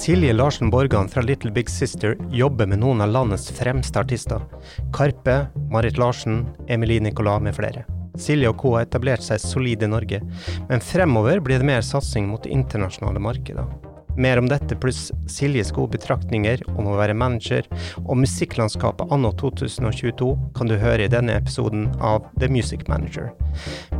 Silje 0.00 0.32
Larsen 0.32 0.70
Borgan 0.70 1.08
fra 1.08 1.22
Little 1.22 1.50
Big 1.50 1.68
Sister 1.70 2.16
jobber 2.30 2.66
med 2.66 2.80
noen 2.80 3.02
av 3.04 3.12
landets 3.12 3.50
fremste 3.52 4.00
artister. 4.00 4.40
Karpe, 4.96 5.34
Marit 5.70 6.00
Larsen, 6.00 6.46
Emilie 6.68 7.04
Nicolas 7.04 7.42
med 7.44 7.54
flere. 7.54 7.84
Silje 8.18 8.48
og 8.50 8.56
co. 8.58 8.72
har 8.74 8.88
etablert 8.88 9.22
seg 9.22 9.38
solid 9.42 9.84
i 9.84 9.90
Norge, 9.92 10.22
men 10.70 10.82
fremover 10.82 11.38
blir 11.44 11.60
det 11.60 11.68
mer 11.68 11.84
satsing 11.86 12.26
mot 12.32 12.48
internasjonale 12.48 13.22
markeder. 13.22 13.68
Mer 14.16 14.38
om 14.38 14.48
dette 14.48 14.76
pluss 14.76 15.12
Siljes 15.30 15.70
gode 15.72 15.94
betraktninger 15.94 16.62
om 16.74 16.88
å 16.90 16.96
være 16.98 17.14
manager 17.14 17.66
og 18.02 18.18
musikklandskapet 18.20 19.12
anno 19.14 19.30
2022 19.38 20.30
kan 20.56 20.70
du 20.70 20.74
høre 20.80 21.06
i 21.06 21.12
denne 21.12 21.36
episoden 21.38 21.86
av 22.02 22.26
The 22.40 22.50
Music 22.50 22.86
Manager. 22.90 23.30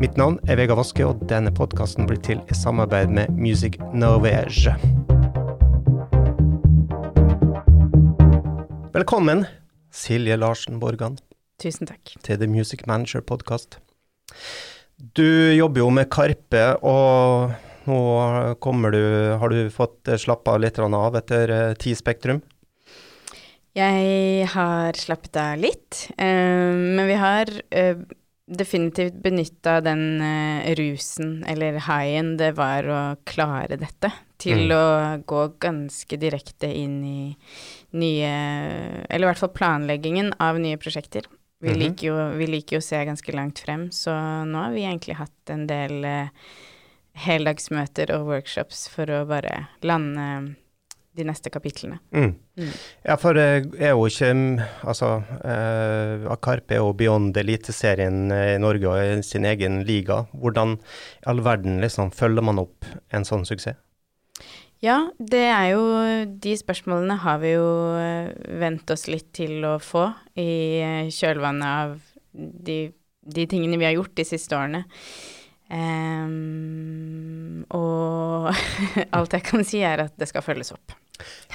Mitt 0.02 0.18
navn 0.20 0.40
er 0.50 0.58
Vegard 0.58 0.80
Vaske, 0.80 1.06
og 1.06 1.22
denne 1.30 1.52
podkasten 1.54 2.08
blir 2.10 2.20
til 2.26 2.42
i 2.50 2.58
samarbeid 2.58 3.12
med 3.14 3.30
Music 3.38 3.78
Norvege. 3.94 4.74
Velkommen, 8.90 9.46
Silje 9.94 10.36
Larsen 10.36 10.80
Borgan, 10.82 11.18
Tusen 11.60 11.86
takk. 11.86 12.16
til 12.24 12.38
The 12.40 12.48
Music 12.50 12.86
Manager 12.88 13.20
Podcast. 13.20 13.78
Du 15.16 15.54
jobber 15.54 15.84
jo 15.84 15.90
med 15.90 16.10
Karpe, 16.10 16.62
og 16.82 17.52
nå 17.90 18.94
du 18.94 19.02
Har 19.40 19.50
du 19.52 19.70
fått 19.74 20.08
slappa 20.22 20.56
litt 20.60 20.78
av 20.78 21.16
etter 21.18 21.50
eh, 21.50 21.74
Ti 21.74 21.94
Spektrum? 21.98 22.40
Jeg 23.76 24.46
har 24.50 24.96
slappet 24.98 25.36
av 25.38 25.60
litt, 25.62 26.08
eh, 26.18 26.74
men 26.74 27.06
vi 27.06 27.14
har 27.14 27.46
eh, 27.70 28.00
definitivt 28.50 29.20
benytta 29.22 29.76
den 29.80 30.02
eh, 30.26 30.72
rusen, 30.74 31.44
eller 31.46 31.78
haien, 31.86 32.32
det 32.40 32.56
var 32.58 32.88
å 32.90 33.00
klare 33.30 33.78
dette, 33.78 34.10
til 34.40 34.66
Mm. 34.66 34.74
å 34.74 35.22
gå 35.28 35.42
ganske 35.62 36.16
direkte 36.18 36.66
inn 36.74 37.04
i 37.04 37.36
nye 37.92 38.32
Eller 39.08 39.26
i 39.26 39.28
hvert 39.28 39.38
fall 39.38 39.52
planleggingen 39.54 40.32
av 40.40 40.58
nye 40.58 40.76
prosjekter. 40.80 41.22
Vi, 41.60 41.70
Mhm. 41.70 41.78
liker 41.78 42.06
jo, 42.08 42.16
vi 42.38 42.46
liker 42.46 42.76
jo 42.76 42.80
å 42.80 42.82
se 42.88 43.04
ganske 43.04 43.32
langt 43.36 43.58
frem, 43.60 43.90
så 43.90 44.10
nå 44.48 44.64
har 44.64 44.72
vi 44.72 44.82
egentlig 44.82 45.16
hatt 45.16 45.50
en 45.50 45.66
del 45.66 46.04
eh, 46.04 46.28
heldagsmøter 47.18 48.12
og 48.14 48.28
workshops 48.30 48.86
for 48.92 49.10
å 49.10 49.24
bare 49.28 49.66
lande 49.86 50.56
de 51.18 51.26
neste 51.26 51.50
kapitlene. 51.50 51.98
Mm. 52.14 52.34
Mm. 52.60 52.72
Ja, 53.04 53.16
for 53.18 53.34
det 53.36 53.46
er 53.82 53.94
jo 53.96 54.06
ikke 54.06 54.30
mm, 54.36 54.60
Altså, 54.88 55.10
eh, 55.42 56.26
Karpe 56.42 56.76
er 56.76 56.82
jo 56.84 56.92
beyond 56.96 57.36
Eliteserien 57.40 58.30
eh, 58.34 58.54
i 58.54 58.60
Norge 58.62 58.90
og 58.90 59.24
sin 59.26 59.48
egen 59.48 59.82
liga. 59.88 60.22
Hvordan 60.32 60.76
i 60.78 61.30
all 61.30 61.42
verden 61.44 61.80
liksom 61.82 62.12
følger 62.14 62.46
man 62.46 62.62
opp 62.62 62.86
en 63.10 63.26
sånn 63.26 63.46
suksess? 63.48 63.78
Ja, 64.80 65.10
det 65.18 65.42
er 65.44 65.66
jo 65.74 65.82
De 66.40 66.54
spørsmålene 66.56 67.18
har 67.20 67.42
vi 67.42 67.52
jo 67.52 67.66
eh, 67.98 68.30
vent 68.62 68.90
oss 68.94 69.08
litt 69.10 69.28
til 69.36 69.66
å 69.68 69.76
få 69.82 70.06
i 70.40 70.52
eh, 70.80 71.10
kjølvannet 71.12 71.68
av 71.68 71.98
de, 72.30 72.80
de 73.20 73.50
tingene 73.50 73.80
vi 73.80 73.88
har 73.88 73.98
gjort 73.98 74.14
de 74.16 74.24
siste 74.28 74.56
årene. 74.56 74.86
Ehm, 75.70 77.64
og 77.76 78.50
alt 79.16 79.36
jeg 79.36 79.44
kan 79.46 79.64
si, 79.66 79.82
er 79.86 80.06
at 80.06 80.16
det 80.20 80.28
skal 80.30 80.44
følges 80.46 80.72
opp. 80.76 80.96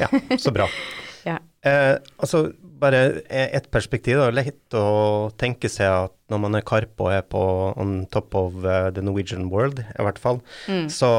Ja, 0.01 0.11
så 0.39 0.53
bra. 0.55 0.69
Ja. 1.25 1.39
eh, 1.65 1.95
altså, 2.21 2.51
bare 2.77 2.99
et 3.33 3.65
perspektiv. 3.73 4.19
Det 4.19 4.25
er 4.27 4.35
lett 4.37 4.75
å 4.77 5.31
tenke 5.41 5.65
seg 5.73 5.89
at 5.89 6.13
når 6.29 6.41
man 6.43 6.57
er 6.59 6.61
Karpe 6.69 7.01
og 7.07 7.15
er 7.15 7.23
på 7.25 7.39
on 7.81 7.95
top 8.13 8.35
of 8.37 8.59
eh, 8.61 8.91
the 8.93 9.01
Norwegian 9.01 9.47
world, 9.49 9.79
i 9.81 10.05
hvert 10.05 10.21
fall, 10.21 10.37
Mm. 10.69 10.85
så 10.93 11.09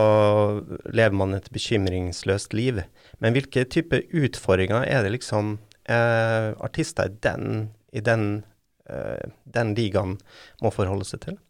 lever 0.94 1.16
man 1.18 1.34
et 1.34 1.50
bekymringsløst 1.50 2.54
liv. 2.54 2.78
Men 3.18 3.34
hvilke 3.34 3.64
typer 3.66 4.06
utfordringer 4.14 4.86
er 4.86 5.02
det 5.02 5.10
liksom 5.16 5.56
eh, 5.90 6.52
artister 6.62 7.10
i 7.10 7.18
den, 7.26 7.72
i 7.90 7.98
den, 8.06 8.44
eh, 8.86 9.26
den 9.58 9.74
ligaen 9.74 10.20
må 10.62 10.70
forholde 10.70 11.08
seg 11.10 11.24
til? 11.26 11.40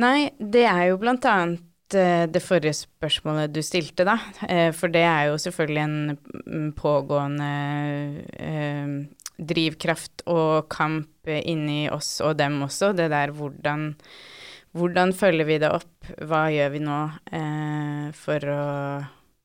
Nei, 0.00 0.32
det 0.38 0.64
er 0.64 0.86
jo 0.88 1.00
blant 1.00 1.26
annet 1.28 1.96
eh, 1.96 2.24
det 2.32 2.40
forrige 2.40 2.74
spørsmålet 2.78 3.52
du 3.52 3.60
stilte, 3.64 4.06
da. 4.08 4.16
Eh, 4.48 4.70
For 4.76 4.92
det 4.92 5.02
er 5.04 5.28
jo 5.28 5.40
selvfølgelig 5.40 5.82
en 5.82 5.96
mm, 6.16 6.70
pågående 6.78 7.50
eh, 8.40 8.94
drivkraft 9.36 10.24
og 10.32 10.70
kamp 10.72 11.28
inni 11.28 11.90
oss 11.92 12.20
og 12.24 12.38
dem 12.40 12.62
også. 12.64 12.92
Det 12.96 13.10
der 13.12 13.34
hvordan, 13.36 13.90
hvordan 14.72 15.12
følger 15.16 15.48
vi 15.48 15.58
det 15.60 15.72
opp? 15.72 16.12
Hva 16.24 16.46
gjør 16.52 16.72
vi 16.72 16.80
nå 16.82 17.00
for 18.16 18.48
å 18.52 18.62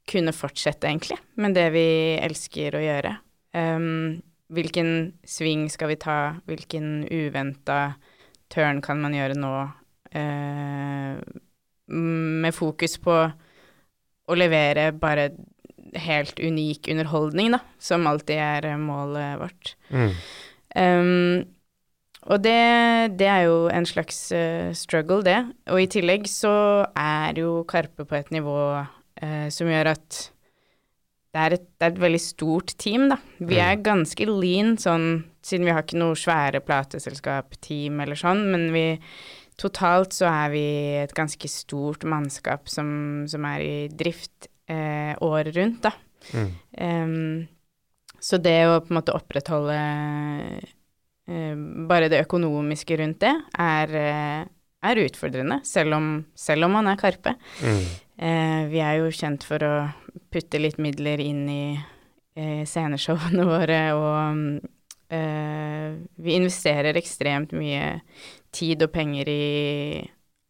kunne 0.08 0.34
fortsette, 0.36 0.88
egentlig, 0.88 1.18
med 1.36 1.56
det 1.58 1.68
vi 1.76 1.88
elsker 2.24 2.78
å 2.78 2.84
gjøre? 2.84 3.14
Um, 3.58 4.20
hvilken 4.54 4.92
sving 5.28 5.68
skal 5.72 5.92
vi 5.92 6.00
ta? 6.00 6.18
Hvilken 6.48 7.08
uventa 7.12 7.98
turn 8.54 8.82
kan 8.86 9.02
man 9.04 9.16
gjøre 9.18 9.38
nå? 9.40 9.54
Eh, 10.12 11.18
med 11.88 12.56
fokus 12.56 12.98
på 13.02 13.18
å 14.28 14.36
levere 14.36 14.90
bare 14.96 15.30
helt 15.96 16.40
unik 16.40 16.90
underholdning, 16.92 17.54
da, 17.56 17.62
som 17.80 18.08
alltid 18.10 18.42
er 18.44 18.72
eh, 18.74 18.82
målet 18.82 19.38
vårt. 19.42 19.76
Mm. 19.90 20.16
Um, 20.78 21.46
og 22.28 22.42
det, 22.44 23.18
det 23.20 23.28
er 23.32 23.46
jo 23.48 23.60
en 23.72 23.88
slags 23.88 24.18
uh, 24.36 24.74
struggle, 24.76 25.22
det. 25.24 25.40
Og 25.72 25.80
i 25.80 25.92
tillegg 25.92 26.28
så 26.28 26.52
er 26.92 27.40
jo 27.40 27.62
Karpe 27.70 28.04
på 28.08 28.18
et 28.18 28.34
nivå 28.36 28.58
uh, 28.84 29.48
som 29.54 29.72
gjør 29.72 29.94
at 29.94 30.26
det 31.38 31.44
er, 31.44 31.54
et, 31.58 31.66
det 31.78 31.86
er 31.86 31.92
et 31.94 32.02
veldig 32.02 32.20
stort 32.24 32.74
team, 32.82 33.08
da. 33.12 33.18
Vi 33.38 33.60
er 33.62 33.80
ganske 33.84 34.26
lean 34.26 34.76
sånn, 34.82 35.26
siden 35.46 35.68
vi 35.68 35.74
har 35.76 35.84
ikke 35.84 36.00
noe 36.00 36.18
svære 36.18 36.64
plateselskap-team 36.66 38.00
eller 38.02 38.18
sånn, 38.18 38.42
men 38.50 38.72
vi 38.74 38.86
Totalt 39.58 40.14
så 40.14 40.28
er 40.30 40.52
vi 40.54 40.66
et 41.02 41.14
ganske 41.18 41.50
stort 41.50 42.06
mannskap 42.06 42.70
som, 42.70 42.90
som 43.30 43.46
er 43.50 43.64
i 43.66 43.76
drift 43.90 44.50
eh, 44.70 45.14
året 45.26 45.56
rundt, 45.58 45.88
da. 45.88 45.94
Mm. 46.34 46.52
Um, 46.82 47.48
så 48.20 48.40
det 48.42 48.58
å 48.68 48.80
på 48.82 48.92
en 48.92 49.00
måte 49.00 49.16
opprettholde 49.16 49.78
eh, 51.30 51.58
bare 51.90 52.10
det 52.12 52.24
økonomiske 52.26 52.98
rundt 53.02 53.22
det, 53.24 53.34
er, 53.62 53.94
eh, 53.98 54.42
er 54.90 55.04
utfordrende, 55.04 55.62
selv 55.68 55.98
om, 55.98 56.10
selv 56.38 56.68
om 56.68 56.78
man 56.78 56.90
er 56.92 57.00
Karpe. 57.02 57.36
Mm. 57.62 57.84
Eh, 58.18 58.64
vi 58.72 58.82
er 58.82 58.98
jo 59.02 59.14
kjent 59.14 59.46
for 59.46 59.64
å 59.66 59.76
putte 60.34 60.62
litt 60.62 60.80
midler 60.82 61.22
inn 61.22 61.46
i 61.50 61.64
eh, 61.78 62.64
sceneshowene 62.66 63.46
våre, 63.54 63.82
og 63.98 65.14
eh, 65.14 65.94
vi 66.18 66.38
investerer 66.40 66.98
ekstremt 66.98 67.54
mye 67.58 68.00
tid 68.58 68.84
og 68.86 68.94
penger 68.96 69.30
i 69.30 69.42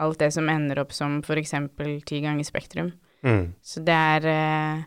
alt 0.04 0.22
det 0.22 0.32
som 0.36 0.50
ender 0.52 0.84
opp 0.84 0.94
som 0.96 1.20
f.eks. 1.24 1.56
ti 2.08 2.22
ganger 2.24 2.48
Spektrum. 2.48 2.92
Mm. 3.26 3.54
Så 3.62 3.82
det 3.86 3.96
er, 3.96 4.28
eh, 4.30 4.84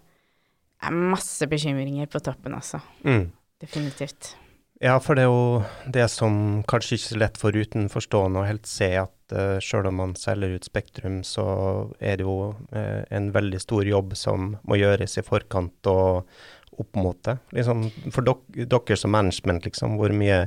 er 0.86 1.00
masse 1.14 1.46
bekymringer 1.50 2.10
på 2.10 2.22
toppen, 2.24 2.54
også. 2.56 2.80
Mm. 3.04 3.26
Definitivt. 3.60 4.34
Ja, 4.80 4.94
for 5.02 5.18
det 5.18 5.26
er 5.26 5.28
jo 5.28 5.90
det 5.92 6.06
som 6.08 6.62
kanskje 6.68 6.96
ikke 6.96 7.08
så 7.10 7.18
lett 7.20 7.40
for 7.40 7.52
utenforstående 7.52 8.40
å 8.40 8.46
helt 8.48 8.68
se, 8.70 8.88
at 8.96 9.34
uh, 9.36 9.58
sjøl 9.60 9.90
om 9.90 9.98
man 10.00 10.14
selger 10.16 10.54
ut 10.56 10.64
Spektrum, 10.64 11.18
så 11.26 11.44
er 12.00 12.16
det 12.16 12.24
jo 12.24 12.54
uh, 12.72 13.02
en 13.12 13.28
veldig 13.34 13.60
stor 13.60 13.84
jobb 13.84 14.16
som 14.16 14.54
må 14.64 14.80
gjøres 14.80 15.18
i 15.20 15.26
forkant 15.26 15.90
og 15.92 16.30
opp 16.80 16.96
mot 16.96 17.20
det. 17.28 17.36
Liksom, 17.58 17.84
for 18.08 18.24
dok 18.24 18.46
dere 18.56 18.96
som 18.96 19.12
management, 19.12 19.68
liksom, 19.68 19.98
hvor 20.00 20.16
mye 20.16 20.46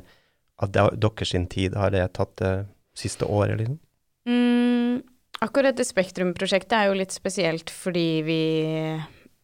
av 0.64 0.72
de, 0.74 0.86
deres 1.04 1.34
tid 1.52 1.76
har 1.78 1.94
det 1.94 2.08
tatt 2.18 2.36
det 2.42 2.54
siste 2.98 3.26
året, 3.26 3.58
liksom? 3.60 3.80
Mm, 4.30 5.02
akkurat 5.44 5.78
det 5.78 5.88
Spektrum-prosjektet 5.88 6.78
er 6.78 6.90
jo 6.90 7.00
litt 7.00 7.16
spesielt 7.16 7.74
fordi 7.74 8.08
vi 8.26 8.44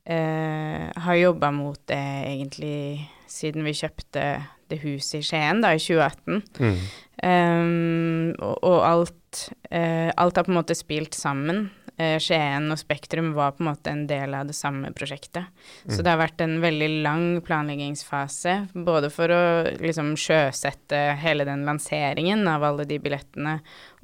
eh, 0.10 0.86
har 0.96 1.20
jobba 1.20 1.52
mot 1.56 1.80
det 1.90 2.00
egentlig 2.30 3.10
siden 3.30 3.68
vi 3.68 3.76
kjøpte 3.78 4.26
det 4.70 4.82
huset 4.84 5.20
i 5.20 5.26
Skien 5.26 5.62
da, 5.64 5.74
i 5.74 5.82
2018. 5.82 6.42
Mm. 6.62 6.82
Um, 7.20 8.30
og, 8.38 8.56
og 8.64 8.78
alt, 8.86 9.42
eh, 9.72 10.10
alt 10.14 10.40
har 10.40 10.46
på 10.48 10.54
en 10.54 10.60
måte 10.60 10.78
spilt 10.78 11.18
sammen. 11.18 11.68
Eh, 12.00 12.16
Skien 12.24 12.70
og 12.72 12.80
Spektrum 12.80 13.34
var 13.36 13.58
på 13.58 13.64
en 13.64 13.68
måte 13.74 13.92
en 13.92 14.06
del 14.08 14.32
av 14.38 14.48
det 14.48 14.56
samme 14.56 14.94
prosjektet. 14.96 15.50
Så 15.84 16.00
det 16.00 16.14
har 16.14 16.22
vært 16.22 16.40
en 16.46 16.62
veldig 16.64 16.88
lang 17.04 17.26
planleggingsfase, 17.44 18.54
både 18.88 19.10
for 19.12 19.34
å 19.36 19.42
liksom 19.84 20.14
sjøsette 20.20 21.02
hele 21.20 21.44
den 21.50 21.66
lanseringen 21.68 22.48
av 22.48 22.64
alle 22.64 22.86
de 22.88 23.02
billettene 23.04 23.58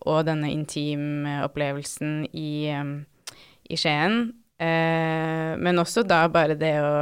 og 0.03 0.25
denne 0.27 0.50
intimopplevelsen 0.51 2.25
i, 2.36 2.74
i 2.75 3.80
Skien, 3.80 4.33
eh, 4.59 5.56
men 5.56 5.80
også 5.80 6.03
da 6.03 6.25
bare 6.27 6.59
det 6.59 6.74
å 6.83 6.97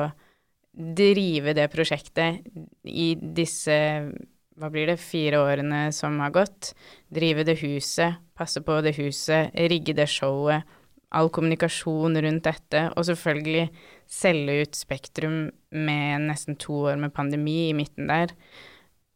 drive 0.74 1.56
det 1.58 1.66
prosjektet 1.74 2.46
i 2.86 3.16
disse 3.18 3.80
hva 4.62 4.70
blir 4.70 4.86
det, 4.92 5.00
fire 5.02 5.42
årene 5.42 5.88
som 5.90 6.20
har 6.22 6.30
gått. 6.34 6.76
Drive 7.10 7.46
det 7.50 7.58
huset, 7.64 8.22
passe 8.38 8.62
på 8.62 8.78
det 8.86 8.94
huset, 9.00 9.50
rigge 9.58 9.98
det 9.98 10.06
showet. 10.14 10.70
All 11.14 11.30
kommunikasjon 11.34 12.18
rundt 12.26 12.48
dette, 12.48 12.84
og 12.98 13.08
selvfølgelig 13.08 13.68
selge 14.10 14.60
ut 14.64 14.78
Spektrum 14.78 15.40
med 15.74 16.28
nesten 16.28 16.58
to 16.60 16.84
år 16.92 17.00
med 17.02 17.14
pandemi 17.16 17.70
i 17.70 17.76
midten 17.78 18.10
der. 18.12 18.34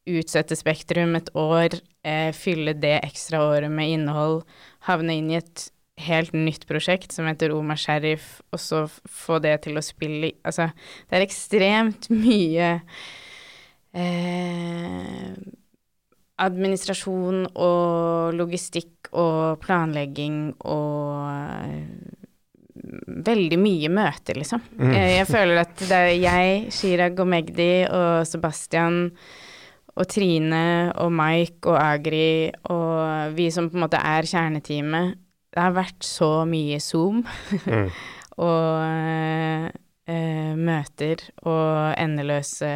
Utsette 0.07 0.55
Spektrum 0.55 1.17
et 1.19 1.31
år, 1.35 1.79
eh, 2.03 2.31
fylle 2.31 2.73
det 2.73 3.01
ekstra 3.03 3.41
året 3.49 3.71
med 3.71 3.97
innhold, 3.97 4.43
havne 4.87 5.17
inn 5.17 5.31
i 5.31 5.41
et 5.41 5.69
helt 6.07 6.33
nytt 6.33 6.67
prosjekt 6.69 7.11
som 7.15 7.25
heter 7.27 7.51
Omar 7.55 7.79
Sheriff, 7.81 8.41
og 8.53 8.61
så 8.61 8.85
få 8.87 9.41
det 9.41 9.55
til 9.65 9.79
å 9.79 9.85
spille 9.85 10.35
Altså, 10.45 10.69
det 11.09 11.17
er 11.17 11.25
ekstremt 11.25 12.09
mye 12.13 12.69
eh, 13.97 15.33
administrasjon 16.37 17.47
og 17.55 18.37
logistikk 18.37 18.96
og 19.15 19.59
planlegging 19.63 20.39
og 20.67 21.27
eh, 21.31 22.17
veldig 23.27 23.59
mye 23.59 23.89
møter, 23.91 24.37
liksom. 24.39 24.61
Mm. 24.79 24.93
Jeg, 24.93 25.27
føler 25.29 25.61
at 25.63 25.75
det 25.81 25.97
er 25.97 26.13
jeg, 26.15 26.71
Chirag 26.73 27.19
og 27.19 27.29
Magdi 27.31 27.71
og 27.89 28.27
Sebastian 28.27 29.07
og 29.97 30.05
Trine 30.11 30.93
og 31.01 31.11
Mike 31.13 31.71
og 31.71 31.79
Agri 31.81 32.51
og 32.69 33.33
vi 33.37 33.49
som 33.53 33.71
på 33.71 33.79
en 33.79 33.87
måte 33.87 34.01
er 34.01 34.29
kjerneteamet, 34.29 35.17
det 35.57 35.63
har 35.63 35.73
vært 35.73 36.05
så 36.05 36.45
mye 36.45 36.77
Zoom 36.83 37.23
mm. 37.65 37.87
og 38.45 39.71
uh, 39.73 40.53
møter 40.53 41.23
og 41.41 41.95
endeløse 41.97 42.69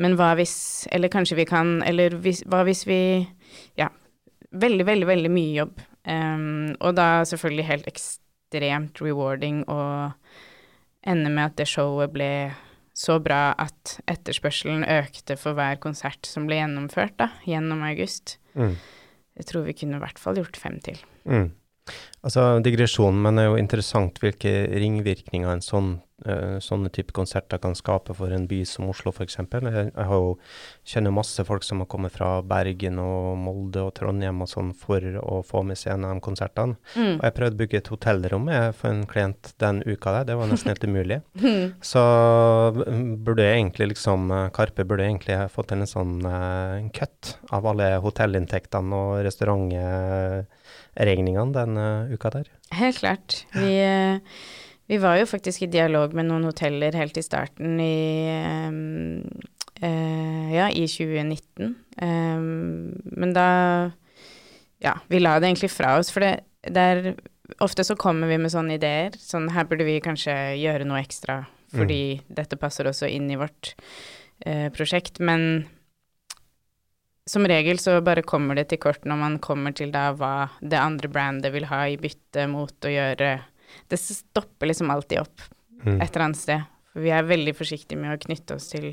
Men 0.00 0.16
hva 0.16 0.32
hvis 0.38 0.88
Eller 0.90 1.12
kanskje 1.12 1.36
vi 1.42 1.44
kan 1.46 1.82
Eller 1.86 2.16
hvis, 2.24 2.40
hva 2.48 2.62
hvis 2.64 2.86
vi 2.88 3.02
Ja. 3.76 3.90
Veldig, 4.50 4.86
veldig, 4.86 5.06
veldig 5.06 5.30
mye 5.32 5.52
jobb. 5.54 5.82
Um, 6.08 6.72
og 6.80 6.96
da 6.98 7.22
selvfølgelig 7.28 7.68
helt 7.68 7.90
ekstremt 7.90 9.02
rewarding 9.04 9.62
å 9.70 9.80
ende 11.06 11.30
med 11.30 11.52
at 11.52 11.60
det 11.60 11.68
showet 11.70 12.12
ble 12.14 12.32
så 12.96 13.16
bra 13.22 13.52
at 13.60 13.96
etterspørselen 14.10 14.82
økte 14.84 15.36
for 15.40 15.56
hver 15.56 15.78
konsert 15.80 16.26
som 16.28 16.48
ble 16.48 16.58
gjennomført 16.58 17.16
da, 17.20 17.30
gjennom 17.48 17.84
august. 17.86 18.36
Mm. 18.58 18.74
Jeg 19.38 19.48
tror 19.48 19.64
vi 19.68 19.76
kunne 19.78 20.00
i 20.00 20.02
hvert 20.02 20.20
fall 20.20 20.40
gjort 20.40 20.58
fem 20.60 20.76
til. 20.84 20.98
Mm. 21.24 21.48
Altså 22.26 22.44
digresjonen, 22.64 23.22
men 23.24 23.38
det 23.38 23.44
er 23.44 23.48
jo 23.48 23.60
interessant 23.60 24.20
hvilke 24.22 24.52
ringvirkninger 24.68 25.48
en 25.48 25.64
sånn, 25.64 25.94
sånne 26.60 26.90
type 26.92 27.14
konserter 27.16 27.60
kan 27.62 27.72
skape 27.78 28.12
for 28.16 28.28
en 28.34 28.46
by 28.50 28.58
som 28.68 28.88
Oslo 28.90 29.12
f.eks. 29.14 29.38
Jeg, 29.40 29.88
jeg 29.88 30.06
jo, 30.10 30.34
kjenner 30.86 31.10
masse 31.14 31.44
folk 31.46 31.64
som 31.66 31.80
har 31.82 31.88
kommet 31.90 32.12
fra 32.14 32.42
Bergen 32.46 32.98
og 33.02 33.38
Molde 33.40 33.80
og 33.86 33.94
Trondheim 33.96 34.42
og 34.44 34.48
sånn 34.50 34.70
for 34.76 35.00
å 35.22 35.40
få 35.46 35.62
med 35.66 35.78
seg 35.80 35.90
en 35.94 36.04
av 36.08 36.12
de 36.14 36.20
konsertene. 36.24 36.74
Mm. 36.94 37.14
Og 37.16 37.24
jeg 37.26 37.36
prøvde 37.38 37.56
å 37.56 37.60
bygge 37.62 37.76
et 37.80 37.92
hotellrom 37.94 38.44
for 38.76 38.86
en 38.90 39.02
klient 39.10 39.42
den 39.62 39.76
uka 39.86 40.08
der, 40.18 40.24
det 40.30 40.36
var 40.40 40.46
nesten 40.50 40.72
helt 40.74 40.86
umulig. 40.86 41.18
Mm. 41.40 41.66
Så 41.84 42.00
burde 43.24 43.44
jeg 43.46 43.56
egentlig 43.56 43.86
liksom 43.94 44.20
Karpe 44.54 44.84
burde 44.86 45.04
egentlig 45.06 45.36
fått 45.52 45.72
en 45.74 45.86
sånn 45.88 46.26
uh, 46.26 46.88
cut 46.96 47.38
av 47.54 47.66
alle 47.70 47.86
hotellinntektene 48.04 48.96
og 48.96 49.10
restaurantregningene 49.24 51.52
den 51.56 51.72
uh, 51.80 52.12
uka 52.12 52.28
der? 52.34 52.46
Helt 52.76 52.98
klart. 53.00 53.28
Vi, 53.56 53.70
eh, 53.82 54.16
vi, 54.90 54.98
var 54.98 55.20
jo 55.20 55.28
faktisk 55.30 55.64
i 55.64 55.70
dialog 55.70 56.14
med 56.16 56.28
noen 56.28 56.48
hoteller 56.48 56.96
helt 56.98 57.16
i 57.18 57.24
starten 57.24 57.80
i 57.82 57.94
uh, 59.80 60.48
Ja, 60.50 60.68
i 60.68 60.84
2019. 60.90 61.74
Um, 62.02 62.92
men 63.04 63.34
da 63.36 63.48
Ja, 64.80 64.98
vi 65.08 65.20
la 65.20 65.38
det 65.38 65.50
egentlig 65.50 65.70
fra 65.72 65.98
oss, 66.00 66.10
for 66.12 66.24
det, 66.24 66.40
det 66.66 66.86
er 66.92 67.14
Ofte 67.60 67.82
så 67.82 67.96
kommer 67.98 68.30
vi 68.30 68.36
med 68.38 68.52
sånne 68.52 68.76
ideer. 68.76 69.16
Sånn 69.18 69.48
her 69.50 69.66
burde 69.66 69.82
vi 69.82 69.96
kanskje 70.04 70.36
gjøre 70.60 70.86
noe 70.86 71.00
ekstra 71.02 71.42
fordi 71.70 72.18
mm. 72.18 72.30
dette 72.34 72.58
passer 72.58 72.88
også 72.90 73.06
inn 73.10 73.28
i 73.30 73.38
vårt 73.38 73.74
uh, 74.46 74.68
prosjekt. 74.74 75.20
Men 75.22 75.66
som 77.30 77.46
regel 77.46 77.78
så 77.78 78.00
bare 78.02 78.26
kommer 78.26 78.58
det 78.58 78.68
til 78.70 78.80
kort 78.82 79.04
når 79.06 79.20
man 79.20 79.38
kommer 79.42 79.74
til 79.76 79.92
da 79.94 80.08
hva 80.16 80.50
det 80.60 80.80
andre 80.80 81.10
brandet 81.12 81.54
vil 81.54 81.68
ha 81.70 81.84
i 81.86 81.98
bytte 82.00 82.46
mot 82.50 82.74
å 82.86 82.90
gjøre 82.90 83.30
Det 83.88 83.98
stopper 84.00 84.70
liksom 84.70 84.90
alltid 84.90 85.22
opp 85.22 85.42
mm. 85.84 86.00
et 86.00 86.10
eller 86.10 86.24
annet 86.24 86.40
sted. 86.40 86.68
For 86.92 87.04
vi 87.04 87.12
er 87.14 87.28
veldig 87.28 87.54
forsiktige 87.56 88.00
med 88.00 88.16
å 88.16 88.20
knytte 88.20 88.58
oss 88.58 88.70
til 88.72 88.92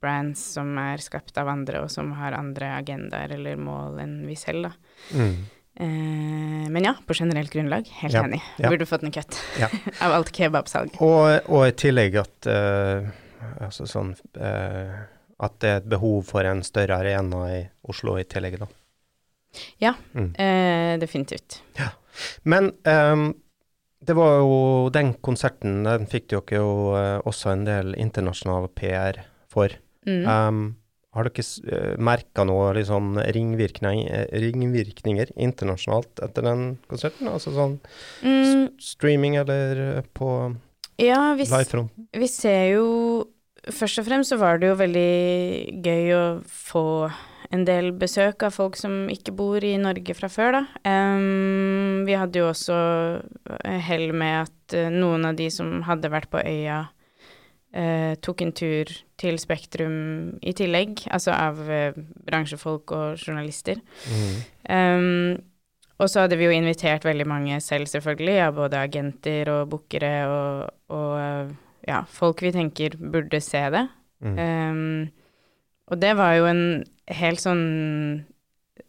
brands 0.00 0.40
som 0.54 0.70
er 0.78 1.02
skapt 1.02 1.38
av 1.40 1.50
andre, 1.50 1.82
og 1.84 1.90
som 1.92 2.12
har 2.16 2.36
andre 2.36 2.70
agendaer 2.76 3.34
eller 3.34 3.58
mål 3.60 3.98
enn 4.04 4.18
vi 4.28 4.36
selv, 4.38 4.68
da. 4.68 4.92
Mm. 5.18 5.38
Eh, 5.80 6.66
men 6.70 6.86
ja, 6.86 6.94
på 7.06 7.14
generelt 7.18 7.52
grunnlag, 7.52 7.90
helt 8.00 8.14
ja, 8.14 8.24
enig. 8.24 8.40
Ja. 8.58 8.70
Burde 8.70 8.86
fått 8.86 9.04
en 9.06 9.14
cut 9.14 9.38
ja. 9.60 9.68
av 10.04 10.14
alt 10.16 10.32
kebabsalg. 10.34 10.96
Og, 11.02 11.50
og 11.50 11.66
i 11.66 11.74
tillegg 11.78 12.18
at 12.22 12.50
uh, 12.50 13.10
altså 13.66 13.86
sånn 13.90 14.14
uh, 14.38 14.96
at 15.38 15.58
det 15.62 15.70
er 15.70 15.80
et 15.82 15.90
behov 15.90 16.24
for 16.26 16.46
en 16.46 16.64
større 16.66 16.98
arena 16.98 17.44
i 17.54 17.60
Oslo 17.86 18.16
i 18.18 18.26
tillegg, 18.26 18.58
da. 18.58 18.66
Ja, 19.78 19.94
mm. 20.12 20.32
eh, 20.34 20.94
definitivt. 20.98 21.62
Ja. 21.78 21.92
Men 22.42 22.72
um, 22.84 23.30
det 23.98 24.14
var 24.14 24.38
jo 24.40 24.58
den 24.94 25.14
konserten, 25.24 25.82
den 25.86 26.06
fikk 26.10 26.28
dere 26.30 26.60
jo 26.60 26.68
uh, 26.94 27.18
også 27.26 27.52
en 27.54 27.64
del 27.66 27.96
internasjonal 27.98 28.68
PR 28.78 29.24
for. 29.50 29.74
Mm. 30.06 30.22
Um, 30.24 30.60
har 31.16 31.26
dere 31.26 31.42
eh, 31.72 31.94
merka 31.98 32.44
noe 32.46 32.68
liksom, 32.76 33.16
ringvirkninger, 33.34 34.28
ringvirkninger, 34.44 35.32
internasjonalt 35.40 36.20
etter 36.22 36.44
den 36.46 36.66
konserten? 36.90 37.30
Altså 37.32 37.54
sånn 37.56 37.78
mm. 38.22 38.76
streaming 38.82 39.38
eller 39.40 40.04
på 40.14 40.28
ja, 41.00 41.32
livefronten? 41.38 42.08
Vi 42.12 42.30
ser 42.30 42.74
jo 42.76 42.86
Først 43.68 43.98
og 44.00 44.06
fremst 44.06 44.32
så 44.32 44.38
var 44.40 44.60
det 44.62 44.70
jo 44.70 44.76
veldig 44.78 45.80
gøy 45.84 46.12
å 46.16 46.20
få 46.46 46.84
en 47.54 47.64
del 47.64 47.90
besøk 47.96 48.44
av 48.44 48.52
folk 48.56 48.76
som 48.76 49.06
ikke 49.12 49.32
bor 49.36 49.64
i 49.64 49.76
Norge 49.80 50.14
fra 50.16 50.28
før, 50.32 50.58
da. 50.58 50.62
Um, 50.84 52.04
vi 52.08 52.16
hadde 52.18 52.42
jo 52.42 52.50
også 52.50 52.76
hell 53.88 54.12
med 54.12 54.44
at 54.44 54.76
uh, 54.76 54.88
noen 54.92 55.24
av 55.28 55.38
de 55.38 55.48
som 55.52 55.80
hadde 55.88 56.10
vært 56.12 56.28
på 56.32 56.42
øya, 56.44 56.82
uh, 57.72 58.12
tok 58.24 58.44
en 58.44 58.52
tur 58.56 58.92
til 59.20 59.40
Spektrum 59.40 59.94
i 60.44 60.52
tillegg, 60.56 61.06
altså 61.08 61.32
av 61.36 61.62
uh, 61.64 61.96
bransjefolk 62.28 62.92
og 62.92 63.22
journalister. 63.22 63.80
Mm. 64.12 64.34
Um, 64.68 65.38
og 65.98 66.12
så 66.12 66.26
hadde 66.26 66.36
vi 66.38 66.46
jo 66.46 66.54
invitert 66.54 67.06
veldig 67.08 67.26
mange 67.26 67.56
selv, 67.64 67.88
selvfølgelig, 67.90 68.36
av 68.36 68.44
ja, 68.44 68.56
både 68.60 68.82
agenter 68.84 69.48
og 69.50 69.72
bookere 69.72 70.12
og, 70.30 70.74
og 70.94 71.56
ja, 71.88 72.04
folk 72.12 72.44
vi 72.44 72.52
tenker 72.54 72.94
burde 73.00 73.40
se 73.42 73.64
det. 73.72 73.88
Mm. 74.22 74.36
Um, 74.38 75.17
og 75.88 76.00
det 76.00 76.14
var 76.18 76.36
jo 76.38 76.48
en 76.50 76.64
helt 77.18 77.42
sånn 77.42 77.64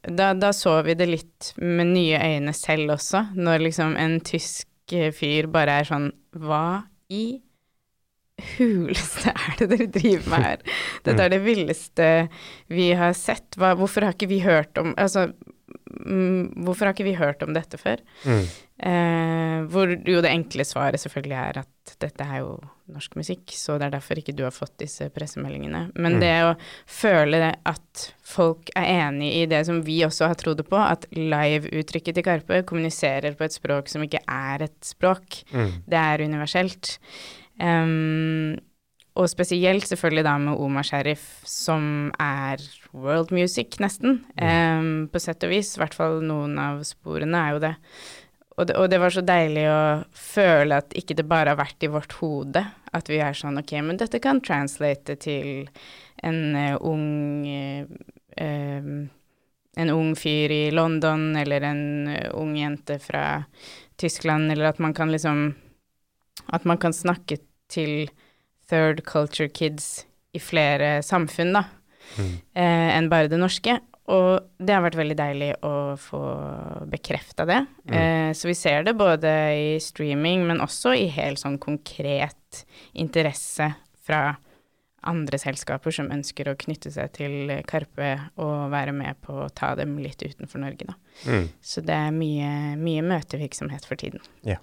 da, 0.07 0.31
da, 0.37 0.51
så 0.55 0.77
vi 0.85 0.95
det 0.95 1.09
litt 1.09 1.51
med 1.59 1.91
nye 1.91 2.19
øyne 2.19 2.53
selv 2.55 2.95
også, 2.95 3.29
når 3.35 3.65
liksom 3.67 3.97
en 3.99 4.19
tysk 4.23 4.67
fyr 5.15 5.49
bare 5.51 5.79
er 5.81 5.89
sånn 5.89 6.09
Hva 6.39 6.85
i 7.13 7.41
huleste 8.55 9.33
er 9.33 9.57
det 9.59 9.67
dere 9.73 9.87
driver 9.91 10.29
med 10.31 10.45
her? 10.45 10.63
Dette 11.05 11.25
er 11.25 11.33
det 11.33 11.41
villeste 11.43 12.09
vi 12.71 12.91
har 12.97 13.13
sett. 13.17 13.57
Hva, 13.59 13.73
hvorfor 13.77 14.07
har 14.07 14.15
ikke 14.15 14.31
vi 14.31 14.39
hørt 14.45 14.79
om 14.79 14.93
Altså, 14.97 15.29
hvorfor 15.89 16.87
har 16.87 16.95
ikke 16.95 17.07
vi 17.07 17.17
hørt 17.17 17.43
om 17.45 17.53
dette 17.55 17.79
før? 17.81 18.01
Mm. 18.23 18.43
Eh, 18.89 19.55
hvor 19.73 19.91
jo 19.91 20.21
det 20.23 20.31
enkle 20.31 20.63
svaret 20.67 21.01
selvfølgelig 21.01 21.37
er 21.39 21.61
at 21.63 21.95
dette 21.99 22.23
er 22.23 22.43
jo 22.43 22.53
norsk 22.93 23.17
musikk, 23.19 23.51
så 23.57 23.75
det 23.79 23.89
er 23.89 23.95
derfor 23.97 24.21
ikke 24.21 24.35
du 24.37 24.45
har 24.45 24.55
fått 24.55 24.77
disse 24.81 25.09
pressemeldingene. 25.13 25.89
Men 25.97 26.17
mm. 26.17 26.21
det 26.21 26.31
å 26.45 26.53
føle 26.87 27.41
at 27.67 28.05
folk 28.25 28.71
er 28.77 28.87
enig 29.09 29.33
i 29.41 29.43
det 29.51 29.63
som 29.67 29.81
vi 29.85 29.99
også 30.05 30.29
har 30.31 30.39
trodd 30.39 30.63
på, 30.69 30.79
at 30.79 31.09
live-uttrykket 31.17 32.19
til 32.19 32.27
Karpe 32.29 32.63
kommuniserer 32.69 33.35
på 33.37 33.47
et 33.47 33.57
språk 33.57 33.91
som 33.91 34.05
ikke 34.05 34.23
er 34.23 34.69
et 34.69 34.79
språk, 34.85 35.41
mm. 35.51 35.69
det 35.89 36.01
er 36.05 36.25
universelt. 36.29 36.97
Um, 37.59 38.55
og 39.19 39.27
spesielt 39.27 39.89
selvfølgelig 39.89 40.23
da 40.23 40.37
med 40.39 40.61
Omar 40.61 40.85
Sharif, 40.87 41.25
som 41.43 42.13
er 42.21 42.61
world 42.91 43.31
music, 43.31 43.79
nesten. 43.79 44.23
Um, 44.41 45.09
på 45.11 45.21
sett 45.21 45.43
og 45.45 45.53
vis. 45.53 45.75
I 45.75 45.83
hvert 45.83 45.97
fall 45.97 46.19
noen 46.25 46.57
av 46.61 46.81
sporene 46.87 47.43
er 47.43 47.55
jo 47.55 47.61
det. 47.63 47.75
Og, 48.59 48.65
det. 48.67 48.75
og 48.75 48.89
det, 48.91 48.99
var 48.99 49.13
så 49.15 49.23
deilig 49.23 49.65
å 49.71 49.81
føle 50.15 50.81
at 50.81 50.95
ikke 50.97 51.15
det 51.15 51.27
bare 51.29 51.53
har 51.53 51.59
vært 51.61 51.85
i 51.85 51.91
vårt 51.91 52.17
hode. 52.19 52.65
At 52.95 53.11
vi 53.11 53.21
er 53.23 53.37
sånn 53.37 53.61
ok, 53.61 53.75
men 53.85 53.99
dette 54.01 54.21
kan 54.23 54.41
translate 54.43 55.15
til 55.21 55.69
en 56.25 56.41
uh, 56.57 56.75
ung 56.81 57.45
uh, 57.47 59.07
En 59.79 59.89
ung 59.93 60.15
fyr 60.17 60.51
i 60.51 60.71
London, 60.73 61.35
eller 61.39 61.63
en 61.63 61.83
uh, 62.09 62.31
ung 62.35 62.55
jente 62.57 62.97
fra 62.99 63.43
Tyskland, 64.01 64.51
eller 64.51 64.73
at 64.73 64.79
man 64.79 64.95
kan 64.97 65.11
liksom 65.11 65.53
At 66.47 66.65
man 66.65 66.79
kan 66.81 66.93
snakke 66.93 67.37
til 67.69 68.09
third 68.69 69.05
culture 69.05 69.47
kids 69.47 70.05
i 70.33 70.39
flere 70.41 70.99
samfunn, 71.05 71.53
da, 71.53 71.63
mm. 72.17 72.33
enn 72.55 73.09
bare 73.11 73.29
det 73.31 73.39
norske. 73.41 73.79
og 74.09 74.47
det 74.57 74.73
har 74.73 74.81
vært 74.81 74.97
veldig 74.97 75.17
deilig 75.19 75.49
å 75.65 75.73
få 76.01 76.19
bekrefta 76.89 77.45
det. 77.45 77.59
Mm. 77.85 77.95
Eh, 77.99 78.29
så 78.33 78.49
vi 78.49 78.55
ser 78.57 78.83
det 78.87 78.97
både 78.97 79.33
i 79.53 79.71
streaming, 79.83 80.47
men 80.49 80.63
også 80.65 80.95
i 80.97 81.05
helt 81.13 81.41
sånn 81.41 81.59
konkret 81.61 82.63
interesse 82.97 83.69
fra 84.05 84.23
andre 85.07 85.39
selskaper 85.39 85.93
som 85.95 86.09
ønsker 86.11 86.49
å 86.49 86.57
knytte 86.59 86.91
seg 86.91 87.13
til 87.15 87.53
Karpe 87.69 88.09
og 88.41 88.71
være 88.73 88.93
med 88.95 89.19
på 89.23 89.37
å 89.45 89.51
ta 89.55 89.71
dem 89.79 89.95
litt 90.01 90.23
utenfor 90.25 90.63
Norge, 90.63 90.89
da. 90.89 90.97
Mm. 91.29 91.45
Så 91.61 91.83
det 91.85 91.95
er 91.95 92.15
mye, 92.15 92.49
mye 92.81 93.05
møtevirksomhet 93.05 93.87
for 93.87 93.99
tiden. 93.99 94.23
Eh, 94.43 94.59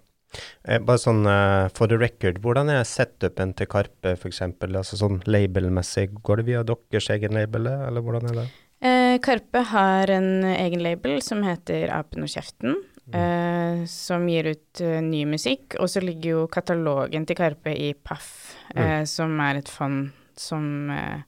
bare 0.66 0.98
sånn 0.98 1.22
uh, 1.30 1.68
for 1.76 1.86
the 1.90 1.98
record, 2.00 2.40
hvordan 2.42 2.70
er 2.74 2.82
setupen 2.88 3.54
til 3.54 3.68
Karpe 3.70 4.16
f.eks.? 4.16 4.42
Altså 4.66 4.98
sånn 4.98 5.20
labelmessig, 5.26 6.10
går 6.26 6.42
det 6.42 6.46
via 6.50 6.62
deres 6.66 7.10
egen 7.14 7.36
label, 7.38 7.68
eller 7.70 8.02
hvordan 8.02 8.26
er 8.32 8.40
det? 8.40 8.46
Eh, 8.86 9.14
Karpe 9.24 9.62
har 9.70 10.10
en 10.12 10.44
egen 10.44 10.82
label 10.84 11.22
som 11.24 11.40
heter 11.46 11.88
Apen 11.94 12.26
og 12.26 12.32
kjeften, 12.32 12.76
Mm. 13.06 13.14
eh, 13.14 13.84
som 13.86 14.24
gir 14.26 14.48
ut 14.50 14.80
uh, 14.82 15.00
ny 15.00 15.20
musikk. 15.30 15.76
Og 15.78 15.86
så 15.86 16.00
ligger 16.02 16.30
jo 16.32 16.46
katalogen 16.50 17.22
til 17.26 17.36
Karpe 17.38 17.70
i 17.70 17.92
Paff, 17.94 18.56
eh, 18.74 19.04
som 19.06 19.38
er 19.40 19.60
et 19.60 19.68
fond 19.70 20.08
som 20.34 20.90
eh, 20.90 21.22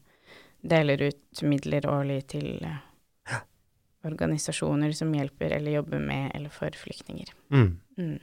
deler 0.67 1.05
ut 1.07 1.43
midler 1.47 1.87
årlig 1.87 2.25
til 2.35 2.67
eh, 2.67 3.39
organisasjoner 4.05 4.91
som 4.93 5.15
hjelper 5.15 5.55
eller 5.55 5.79
jobber 5.79 6.03
med 6.03 6.33
eller 6.35 6.51
for 6.51 6.75
flyktninger. 6.75 7.31
Mm. 7.55 8.19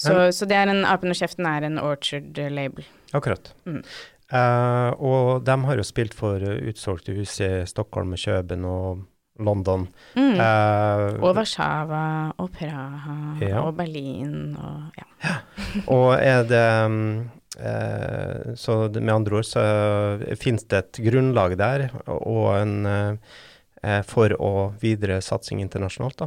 Så, 0.00 0.14
så 0.32 0.48
det 0.48 0.56
er 0.56 0.70
en 0.72 0.86
Apen 0.88 1.12
og 1.12 1.18
kjeften 1.18 1.48
er 1.48 1.66
en 1.66 1.80
Orchard-label. 1.82 2.86
Akkurat. 3.16 3.52
Mm. 3.68 3.82
Uh, 4.30 4.90
og 5.02 5.42
de 5.42 5.56
har 5.66 5.80
jo 5.80 5.86
spilt 5.86 6.14
for 6.14 6.42
utsolgte 6.70 7.16
hus 7.16 7.34
i 7.42 7.50
Stockholm 7.66 8.14
og 8.14 8.22
Kjøben 8.22 8.66
og 8.68 9.02
London. 9.42 9.88
Mm. 10.14 10.38
Uh, 10.38 11.18
og 11.24 11.34
Warszawa 11.40 12.04
og 12.38 12.52
Praha 12.54 13.16
Ja. 13.42 13.64
og 13.64 13.74
Berlin 13.80 14.54
og 14.54 15.00
ja. 15.00 15.34
og 15.96 16.12
er 16.14 16.44
det 16.46 16.64
um, 16.86 16.98
uh, 17.58 18.54
Så 18.54 18.76
med 19.00 19.14
andre 19.14 19.40
ord 19.40 19.48
så 19.48 19.64
finnes 20.38 20.68
det 20.70 20.84
et 20.84 21.04
grunnlag 21.10 21.58
der 21.58 21.88
og 22.06 22.52
en 22.60 23.18
for 24.04 24.28
å 24.36 24.74
videre 24.76 25.22
satsing 25.24 25.62
internasjonalt, 25.64 26.18
da. 26.20 26.26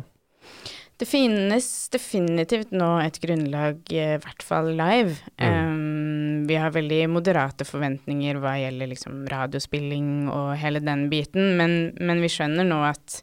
Det 1.03 1.09
finnes 1.11 1.65
definitivt 1.91 2.69
nå 2.71 2.85
et 3.03 3.17
grunnlag, 3.19 3.81
i 3.91 4.03
hvert 4.23 4.43
fall 4.45 4.69
live. 4.71 5.17
Mm. 5.35 5.49
Um, 5.51 6.45
vi 6.47 6.55
har 6.55 6.71
veldig 6.71 7.01
moderate 7.11 7.67
forventninger 7.67 8.39
hva 8.39 8.53
gjelder 8.61 8.87
liksom 8.93 9.25
radiospilling 9.27 10.29
og 10.31 10.53
hele 10.61 10.79
den 10.79 11.09
biten, 11.11 11.57
men, 11.59 11.91
men 11.99 12.23
vi 12.23 12.31
skjønner 12.31 12.69
nå 12.69 12.77
at 12.87 13.17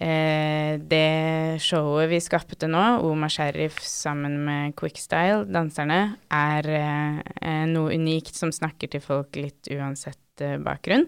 det 0.00 1.60
showet 1.60 2.08
vi 2.08 2.20
skapte 2.24 2.68
nå, 2.70 2.82
Oma 3.04 3.28
Sheriff 3.28 3.82
sammen 3.84 4.38
med 4.46 4.74
Quickstyle, 4.80 5.44
danserne, 5.52 6.16
er 6.32 6.68
eh, 6.72 7.18
eh, 7.40 7.64
noe 7.68 7.92
unikt 7.92 8.36
som 8.36 8.52
snakker 8.54 8.88
til 8.94 9.02
folk 9.04 9.36
litt 9.36 9.68
uansett 9.74 10.44
eh, 10.44 10.56
bakgrunn. 10.62 11.04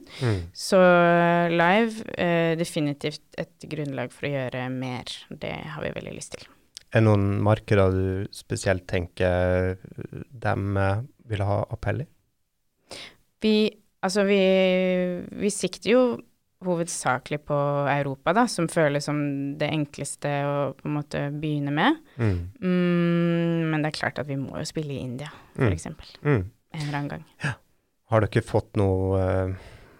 Så 0.52 0.80
live, 1.52 2.04
eh, 2.20 2.52
definitivt 2.60 3.24
et 3.40 3.68
grunnlag 3.72 4.12
for 4.12 4.28
å 4.28 4.34
gjøre 4.34 4.66
mer. 4.74 5.14
Det 5.30 5.54
har 5.74 5.86
vi 5.86 5.94
veldig 5.96 6.16
lyst 6.18 6.36
til. 6.36 6.50
Er 6.92 7.00
det 7.00 7.06
noen 7.06 7.38
markeder 7.40 7.94
du 7.96 8.34
spesielt 8.36 8.84
tenker 8.90 9.78
dem 10.12 10.76
eh, 10.76 11.06
vil 11.32 11.46
ha 11.48 11.62
appell 11.72 12.04
i? 12.04 12.08
Vi, 13.42 13.56
altså 14.04 14.26
vi, 14.28 14.42
vi 15.40 15.50
sikter 15.50 15.94
jo 15.94 16.02
hovedsakelig 16.64 17.40
på 17.48 17.56
Europa, 17.92 18.34
da, 18.36 18.46
som 18.50 18.68
føles 18.70 19.06
som 19.08 19.18
det 19.58 19.68
enkleste 19.72 20.30
å 20.48 20.54
på 20.78 20.88
en 20.88 20.96
måte 20.96 21.22
begynne 21.34 21.74
med. 21.74 21.98
Mm. 22.16 22.38
Mm, 22.62 23.70
men 23.72 23.82
det 23.84 23.92
er 23.92 23.98
klart 23.98 24.22
at 24.22 24.30
vi 24.30 24.38
må 24.40 24.56
jo 24.60 24.68
spille 24.68 24.94
i 24.96 25.02
India, 25.02 25.30
for 25.56 25.68
Mm. 25.68 25.98
Mm. 26.22 26.50
En 26.72 26.86
eller 26.86 26.98
annen 26.98 27.08
gang. 27.08 27.24
Har 28.12 28.24
dere 28.24 28.42
fått 28.44 28.76
noe 28.76 29.20
eh, 29.20 29.54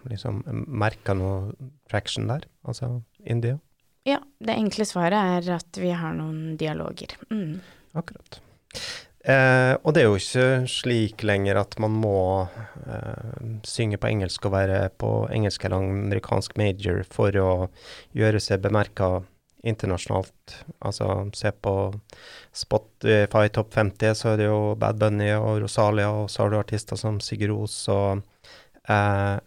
liksom 0.09 0.41
merka 0.67 1.13
noe 1.17 1.53
traction 1.89 2.27
der? 2.27 2.47
Altså 2.65 3.03
India? 3.25 3.59
Ja, 4.05 4.19
det 4.43 4.57
enkle 4.57 4.85
svaret 4.85 5.45
er 5.47 5.53
at 5.55 5.79
vi 5.79 5.93
har 5.95 6.13
noen 6.17 6.57
dialoger. 6.59 7.15
Mm. 7.31 7.61
Akkurat. 7.95 8.41
Eh, 9.23 9.73
og 9.79 9.93
det 9.95 10.01
er 10.01 10.09
jo 10.09 10.17
ikke 10.19 10.47
slik 10.67 11.21
lenger 11.23 11.55
at 11.61 11.77
man 11.79 11.93
må 11.95 12.17
eh, 12.43 13.43
synge 13.63 13.95
på 13.95 14.09
engelsk 14.09 14.49
og 14.49 14.55
være 14.57 14.79
på 14.99 15.11
engelsk 15.31 15.63
eller 15.63 15.79
amerikansk 15.79 16.57
major 16.59 17.05
for 17.07 17.37
å 17.39 17.51
gjøre 18.19 18.41
seg 18.43 18.65
bemerka 18.65 19.21
internasjonalt. 19.63 20.57
Altså 20.83 21.07
se 21.39 21.53
på 21.55 21.75
Spotify 22.51 23.47
Topp 23.47 23.71
50, 23.77 24.19
så 24.19 24.33
er 24.33 24.41
det 24.41 24.49
jo 24.49 24.75
Bad 24.79 24.99
Bunny 24.99 25.31
og 25.37 25.61
Rosalia, 25.63 26.11
og 26.11 26.27
så 26.27 26.43
har 26.43 26.51
du 26.51 26.59
artister 26.59 26.99
som 26.99 27.21
Sigurd 27.23 27.55
Os 27.63 27.77
og 27.93 28.25
eh, 28.91 29.39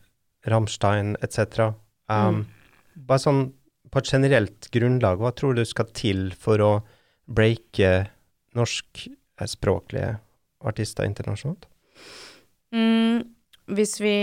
Rammstein 0.48 1.18
etc. 1.20 1.74
Um, 2.08 2.46
Bare 2.96 3.20
sånn 3.20 3.44
på 3.92 4.00
et 4.00 4.08
generelt 4.08 4.70
grunnlag, 4.72 5.20
hva 5.20 5.36
tror 5.36 5.52
du 5.56 5.66
skal 5.68 5.92
til 5.92 6.30
for 6.40 6.64
å 6.64 6.72
breake 7.28 8.06
norskspråklige 9.40 10.16
artister 10.64 11.04
internasjonalt? 11.04 11.66
Mm, 12.74 13.22
hvis 13.76 14.00
vi 14.00 14.16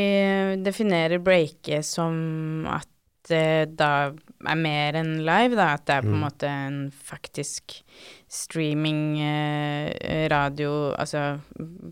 definerer 0.64 1.20
breake 1.24 1.84
som 1.84 2.68
at 2.68 2.90
det 3.30 3.78
da 3.80 4.12
er 4.44 4.60
mer 4.60 4.98
enn 5.00 5.22
live, 5.24 5.56
da, 5.56 5.74
at 5.78 5.86
det 5.88 5.96
er 5.96 6.02
på 6.02 6.12
en 6.12 6.18
Mm. 6.20 6.24
måte 6.26 6.48
en 6.48 6.92
faktisk 6.92 7.84
streaming, 8.28 9.20
eh, 9.22 10.28
radio, 10.30 10.92
altså 10.92 11.40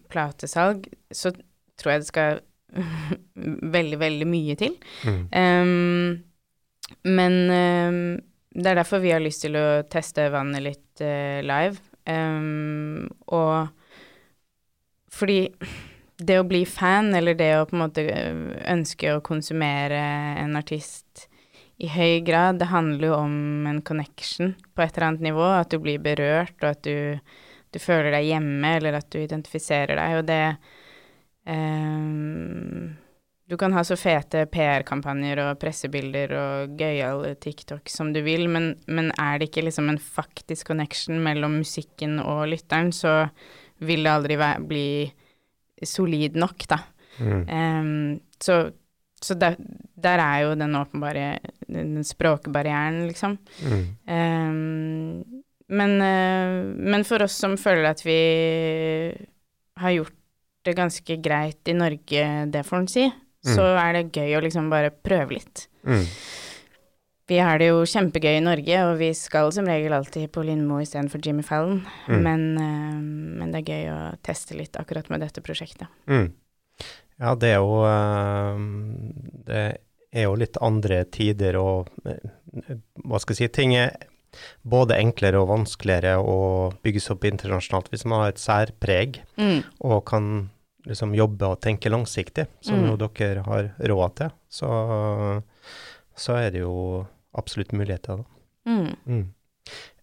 platesalg, 0.10 0.88
så 1.12 1.32
tror 1.78 1.92
jeg 1.92 2.00
det 2.02 2.08
skal 2.08 2.42
veldig, 3.76 4.00
veldig 4.00 4.28
mye 4.28 4.56
til. 4.56 4.76
Mm. 5.06 5.24
Um, 5.32 6.24
men 7.06 7.34
um, 7.50 8.20
det 8.54 8.68
er 8.68 8.76
derfor 8.76 9.00
vi 9.00 9.12
har 9.12 9.20
lyst 9.24 9.42
til 9.42 9.56
å 9.56 9.84
teste 9.90 10.30
vannet 10.32 10.64
litt 10.64 11.02
uh, 11.02 11.40
live. 11.44 11.80
Ehm, 12.10 13.10
og 13.28 13.70
fordi 15.12 15.52
det 16.22 16.38
å 16.40 16.48
bli 16.48 16.64
fan, 16.70 17.12
eller 17.18 17.36
det 17.38 17.52
å 17.58 17.68
på 17.68 17.76
en 17.76 17.84
måte 17.84 18.06
øh, 18.06 18.42
ønske 18.72 19.16
å 19.16 19.24
konsumere 19.26 20.00
en 20.42 20.58
artist 20.60 21.28
i 21.82 21.90
høy 21.90 22.22
grad, 22.26 22.60
det 22.62 22.70
handler 22.70 23.10
jo 23.10 23.16
om 23.18 23.70
en 23.70 23.82
connection 23.86 24.54
på 24.76 24.84
et 24.84 24.94
eller 24.94 25.08
annet 25.08 25.28
nivå. 25.32 25.48
At 25.58 25.74
du 25.74 25.80
blir 25.82 26.02
berørt, 26.04 26.58
og 26.62 26.70
at 26.76 26.84
du, 26.86 27.18
du 27.74 27.82
føler 27.82 28.14
deg 28.14 28.30
hjemme, 28.30 28.76
eller 28.78 29.00
at 29.00 29.10
du 29.10 29.18
identifiserer 29.22 29.98
deg. 29.98 30.20
Og 30.20 30.28
det 30.30 30.44
ehm, 31.50 32.92
Du 33.52 33.58
kan 33.60 33.74
ha 33.76 33.82
så 33.84 33.98
fete 34.00 34.46
PR-kampanjer 34.48 35.42
og 35.44 35.58
pressebilder 35.60 36.32
og 36.40 36.76
gøyale 36.80 37.34
TikTok 37.44 37.90
som 37.92 38.14
du 38.16 38.22
vil, 38.24 38.46
men, 38.48 38.70
men 38.88 39.10
er 39.20 39.42
det 39.42 39.50
ikke 39.50 39.66
liksom 39.66 39.90
en 39.92 40.00
faktisk 40.00 40.70
connection 40.70 41.18
mellom 41.20 41.58
musikken 41.60 42.22
og 42.24 42.46
lytteren, 42.54 42.94
så 42.96 43.26
vil 43.84 44.08
det 44.08 44.14
aldri 44.14 44.38
være, 44.40 44.62
bli 44.70 44.86
solid 45.84 46.40
nok, 46.40 46.64
da. 46.72 46.78
Mm. 47.20 47.42
Um, 47.52 48.14
så 48.40 48.62
så 49.22 49.36
der, 49.38 49.58
der 50.02 50.18
er 50.24 50.38
jo 50.46 50.54
den 50.58 50.76
åpenbare 50.76 51.26
den 51.68 52.04
språkbarrieren, 52.08 53.04
liksom. 53.10 53.36
Mm. 53.62 53.84
Um, 54.08 55.44
men, 55.68 55.98
uh, 56.02 56.72
men 56.72 57.06
for 57.06 57.28
oss 57.28 57.36
som 57.38 57.58
føler 57.60 57.92
at 57.92 58.02
vi 58.06 58.18
har 59.78 59.98
gjort 59.98 60.16
det 60.66 60.78
ganske 60.78 61.20
greit 61.22 61.68
i 61.70 61.76
Norge, 61.78 62.26
det 62.54 62.64
får 62.66 62.82
en 62.82 62.90
si, 62.90 63.06
så 63.44 63.64
er 63.78 63.94
det 63.98 64.12
gøy 64.14 64.36
å 64.38 64.42
liksom 64.46 64.70
bare 64.70 64.92
prøve 64.92 65.34
litt. 65.40 65.68
Mm. 65.88 66.04
Vi 67.32 67.38
har 67.40 67.58
det 67.62 67.70
jo 67.70 67.84
kjempegøy 67.88 68.38
i 68.38 68.44
Norge, 68.44 68.80
og 68.90 68.98
vi 69.00 69.12
skal 69.16 69.52
som 69.56 69.66
regel 69.70 69.94
alltid 69.96 70.32
på 70.36 70.44
Lindmo 70.44 70.82
istedenfor 70.84 71.22
Jimmy 71.24 71.44
Fallon, 71.48 71.86
Mm. 72.08 72.22
men, 72.26 72.58
eh, 72.58 73.40
men 73.40 73.52
det 73.52 73.62
er 73.62 73.72
gøy 73.72 73.86
å 73.94 74.00
teste 74.22 74.58
litt 74.58 74.74
akkurat 74.76 75.10
med 75.10 75.22
dette 75.22 75.42
prosjektet. 75.42 75.88
Mm. 76.08 76.34
Ja, 77.22 77.36
det 77.36 77.50
er 77.54 77.60
jo 77.62 77.84
eh, 77.86 78.58
Det 79.46 79.78
er 80.12 80.24
jo 80.26 80.36
litt 80.36 80.58
andre 80.62 81.04
tider 81.06 81.56
og 81.62 81.88
eh, 82.06 82.18
Hva 83.06 83.20
skal 83.22 83.36
jeg 83.36 83.38
si 83.38 83.48
Ting 83.54 83.76
er 83.76 83.96
både 84.66 84.98
enklere 84.98 85.40
og 85.42 85.50
vanskeligere 85.52 86.18
å 86.24 86.72
bygges 86.84 87.10
opp 87.12 87.24
internasjonalt 87.28 87.90
hvis 87.92 88.06
man 88.08 88.22
har 88.26 88.30
et 88.34 88.42
særpreg 88.42 89.22
Mm. 89.38 89.64
og 89.82 90.06
kan 90.06 90.50
liksom 90.88 91.16
jobbe 91.16 91.48
og 91.54 91.62
tenke 91.62 91.90
langsiktig, 91.90 92.48
som 92.62 92.80
Mm. 92.82 92.90
jo 92.90 93.08
dere 93.08 93.44
har 93.46 93.72
råd 93.80 94.16
til. 94.16 94.32
Så, 94.50 94.70
så 96.16 96.38
er 96.40 96.52
det 96.52 96.60
jo 96.64 97.06
absolutt 97.38 97.72
muligheter, 97.74 98.18
da. 98.18 98.24
Mm. 98.66 98.96
Mm. 99.06 99.34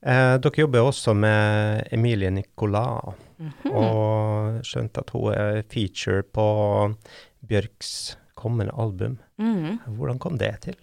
Eh, 0.03 0.39
dere 0.39 0.63
jobber 0.63 0.87
også 0.87 1.15
med 1.15 1.89
Emilie 1.93 2.31
Nicolas. 2.31 3.15
-hmm. 3.39 3.71
Og 3.73 4.65
skjønte 4.67 5.01
at 5.01 5.11
hun 5.11 5.33
er 5.35 5.63
feature 5.71 6.23
på 6.23 6.95
Bjørks 7.49 8.17
kommende 8.39 8.73
album. 8.79 9.19
Mhm. 9.39 9.79
Hvordan 9.99 10.19
kom 10.19 10.39
det 10.39 10.55
til? 10.63 10.77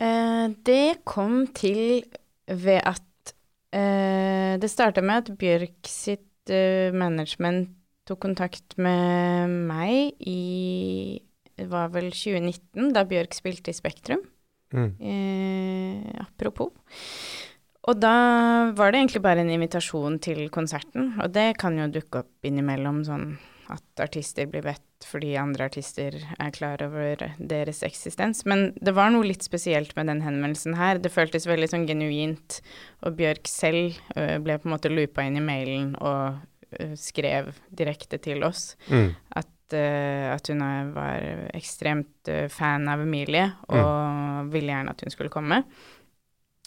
Eh, 0.00 0.48
det 0.66 1.04
kom 1.04 1.46
til 1.54 2.02
ved 2.48 2.80
at 2.84 3.34
eh, 3.72 4.58
Det 4.58 4.70
starta 4.70 5.00
med 5.00 5.16
at 5.30 5.38
Bjørk 5.38 5.86
sitt 5.86 6.50
eh, 6.50 6.92
management 6.92 7.70
tok 8.08 8.22
kontakt 8.24 8.76
med 8.80 9.52
meg 9.68 10.16
i 10.26 11.20
Det 11.52 11.68
var 11.70 11.92
vel 11.92 12.08
2019, 12.10 12.92
da 12.96 13.04
Bjørk 13.06 13.34
spilte 13.36 13.70
i 13.70 13.76
Spektrum. 13.76 14.22
Mm. 14.72 14.92
Eh, 15.04 16.20
apropos. 16.24 16.72
Og 17.82 17.98
da 18.00 18.14
var 18.78 18.92
det 18.92 19.02
egentlig 19.02 19.22
bare 19.22 19.42
en 19.42 19.50
invitasjon 19.52 20.16
til 20.22 20.46
konserten, 20.54 21.12
og 21.20 21.34
det 21.34 21.58
kan 21.60 21.76
jo 21.78 21.90
dukke 21.92 22.22
opp 22.22 22.46
innimellom 22.48 23.02
sånn 23.06 23.34
at 23.72 24.02
artister 24.04 24.48
blir 24.50 24.64
bedt 24.64 25.06
fordi 25.06 25.32
andre 25.40 25.66
artister 25.66 26.14
er 26.14 26.52
klar 26.54 26.82
over 26.84 27.24
deres 27.38 27.82
eksistens. 27.86 28.44
Men 28.46 28.70
det 28.78 28.94
var 28.94 29.10
noe 29.10 29.26
litt 29.26 29.42
spesielt 29.42 29.96
med 29.98 30.06
den 30.10 30.22
henvendelsen 30.22 30.76
her. 30.78 31.00
Det 31.02 31.10
føltes 31.10 31.48
veldig 31.48 31.72
sånn 31.72 31.88
genuint, 31.88 32.60
og 33.02 33.16
Bjørk 33.18 33.50
selv 33.50 33.98
ø, 34.14 34.38
ble 34.44 34.58
på 34.60 34.68
en 34.68 34.74
måte 34.76 34.92
loopa 34.92 35.26
inn 35.26 35.40
i 35.40 35.44
mailen 35.44 35.94
og 35.98 36.38
skrev 36.98 37.52
direkte 37.70 38.18
til 38.22 38.42
oss 38.44 38.76
Mm. 38.90 39.14
at, 39.36 39.74
eh, 39.76 40.28
at 40.34 40.46
hun 40.48 40.60
var 40.94 41.48
ekstremt 41.54 42.28
eh, 42.28 42.48
fan 42.48 42.88
av 42.88 43.00
Emilie, 43.00 43.52
og 43.68 44.52
ville 44.52 44.72
gjerne 44.72 44.90
at 44.90 45.00
hun 45.00 45.10
skulle 45.10 45.32
komme. 45.32 45.62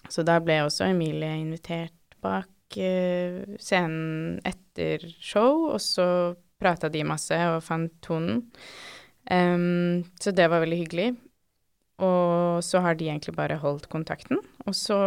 Så 0.10 0.24
da 0.26 0.40
ble 0.40 0.62
også 0.64 0.90
Emilie 0.92 1.36
invitert 1.42 2.18
bak 2.22 2.78
eh, 2.78 3.44
scenen 3.60 4.40
etter 4.46 5.06
show, 5.20 5.72
og 5.74 5.80
så 5.82 6.36
prata 6.62 6.90
de 6.90 7.04
masse 7.04 7.36
og 7.36 7.62
fant 7.64 7.92
tonen. 8.02 8.44
Um, 9.30 10.04
så 10.22 10.32
det 10.32 10.46
var 10.50 10.62
veldig 10.62 10.78
hyggelig. 10.84 11.16
Og 12.06 12.62
så 12.64 12.82
har 12.84 12.96
de 13.00 13.08
egentlig 13.10 13.36
bare 13.38 13.58
holdt 13.62 13.88
kontakten, 13.90 14.38
og 14.68 14.76
så 14.76 14.98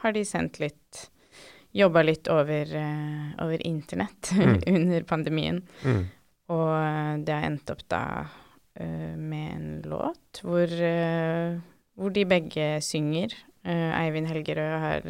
har 0.00 0.12
de 0.16 0.22
sendt 0.24 0.58
litt 0.62 1.08
Jobba 1.72 2.02
litt 2.02 2.26
over, 2.28 2.66
eh, 2.74 3.44
over 3.44 3.66
internett 3.66 4.32
Mm. 4.40 4.58
under 4.66 5.02
pandemien. 5.06 5.62
Mm. 5.84 6.04
Og 6.50 7.24
det 7.24 7.34
har 7.34 7.46
endt 7.46 7.70
opp 7.70 7.84
da 7.88 8.02
uh, 8.80 9.14
med 9.16 9.52
en 9.54 9.82
låt 9.86 10.40
hvor, 10.42 10.66
uh, 10.66 11.60
hvor 11.94 12.10
de 12.10 12.24
begge 12.26 12.80
synger. 12.82 13.36
Uh, 13.62 13.92
Eivind 14.00 14.26
Helgerød 14.26 14.80
har 14.82 15.06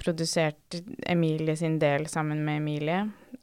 produsert 0.00 0.78
Emilie 1.06 1.56
sin 1.56 1.78
del 1.82 2.06
sammen 2.08 2.40
med 2.46 2.56
Emilie. 2.62 3.02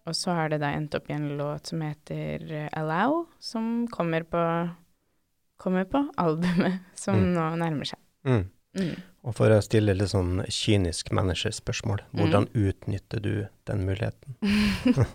Og 0.09 0.15
så 0.17 0.33
har 0.33 0.49
det 0.49 0.61
da 0.63 0.71
endt 0.73 0.95
opp 0.97 1.09
i 1.11 1.13
en 1.13 1.27
låt 1.37 1.69
som 1.69 1.83
heter 1.85 2.69
Allow, 2.73 3.27
som 3.39 3.85
kommer 3.93 4.23
på, 4.25 4.41
kommer 5.61 5.85
på 5.85 6.07
albumet 6.17 6.79
som 6.97 7.19
Mm. 7.21 7.33
nå 7.37 7.45
nærmer 7.61 7.85
seg. 7.93 7.99
Mm. 8.77 8.85
Mm. 8.87 8.99
Og 9.27 9.35
for 9.37 9.51
å 9.53 9.59
stille 9.61 9.93
litt 9.93 10.09
sånn 10.13 10.39
kynisk 10.49 11.11
managerspørsmål, 11.13 11.99
hvordan 12.15 12.47
Mm. 12.49 12.69
utnytter 12.69 13.19
du 13.21 13.33
den 13.67 13.83
muligheten? 13.85 14.37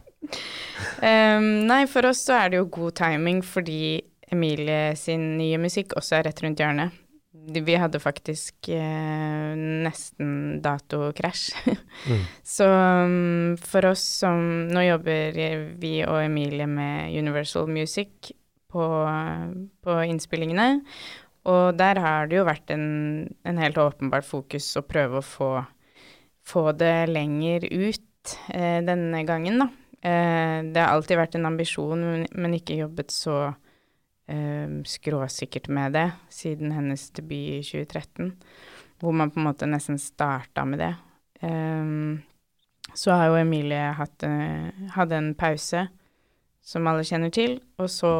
um, 1.02 1.48
nei, 1.66 1.86
for 1.90 2.06
oss 2.10 2.22
så 2.26 2.36
er 2.44 2.52
det 2.52 2.60
jo 2.60 2.68
god 2.76 2.94
timing 3.00 3.42
fordi 3.46 4.02
Emilie 4.32 4.94
sin 4.98 5.36
nye 5.38 5.58
musikk 5.62 5.94
også 5.98 6.18
er 6.18 6.24
rett 6.28 6.40
rundt 6.42 6.58
hjørnet. 6.62 6.94
Vi 7.46 7.76
hadde 7.78 8.00
faktisk 8.02 8.68
eh, 8.74 9.52
nesten 9.86 10.60
datokrasj. 10.64 11.52
Mm. 12.06 12.20
Så 12.44 12.66
um, 12.68 13.54
for 13.56 13.86
oss 13.88 14.02
som 14.20 14.66
Nå 14.68 14.82
jobber 14.84 15.32
vi 15.80 15.92
og 16.04 16.18
Emilie 16.20 16.66
med 16.68 17.08
Universal 17.16 17.66
Music 17.72 18.30
på, 18.70 18.84
på 19.82 19.94
innspillingene. 20.04 20.82
Og 21.46 21.76
der 21.78 22.00
har 22.02 22.26
det 22.26 22.40
jo 22.40 22.46
vært 22.46 22.72
en, 22.74 22.86
en 23.46 23.58
helt 23.62 23.78
åpenbart 23.78 24.26
fokus 24.26 24.68
å 24.78 24.84
prøve 24.86 25.20
å 25.20 25.26
få, 25.26 25.50
få 26.46 26.64
det 26.78 27.06
lenger 27.12 27.68
ut 27.70 28.36
eh, 28.50 28.80
denne 28.86 29.22
gangen, 29.28 29.62
da. 29.62 29.68
Eh, 30.06 30.58
det 30.72 30.82
har 30.82 30.94
alltid 30.94 31.20
vært 31.20 31.38
en 31.38 31.48
ambisjon, 31.48 32.02
men, 32.26 32.56
ikke 32.58 32.80
jobbet 32.80 33.14
så 33.14 33.36
eh, 33.46 34.66
skråsikkert 34.90 35.70
med 35.72 35.94
det 35.96 36.08
siden 36.34 36.74
hennes 36.74 37.08
debut 37.14 37.60
i 37.60 37.62
2013, 37.62 38.32
hvor 39.02 39.14
man 39.14 39.30
på 39.30 39.40
en 39.40 39.46
måte 39.46 39.70
nesten 39.70 40.00
starta 40.02 40.66
med 40.66 40.82
det. 40.82 40.94
Eh, 41.46 41.94
så 42.96 43.14
har 43.14 43.30
jo 43.30 43.38
Emilie 43.38 43.92
hatt, 43.98 44.26
eh, 44.26 44.90
hadde 44.98 45.22
en 45.22 45.34
pause, 45.38 45.86
som 46.66 46.86
alle 46.90 47.04
kjenner 47.06 47.30
til, 47.30 47.60
og 47.78 47.88
så 47.92 48.10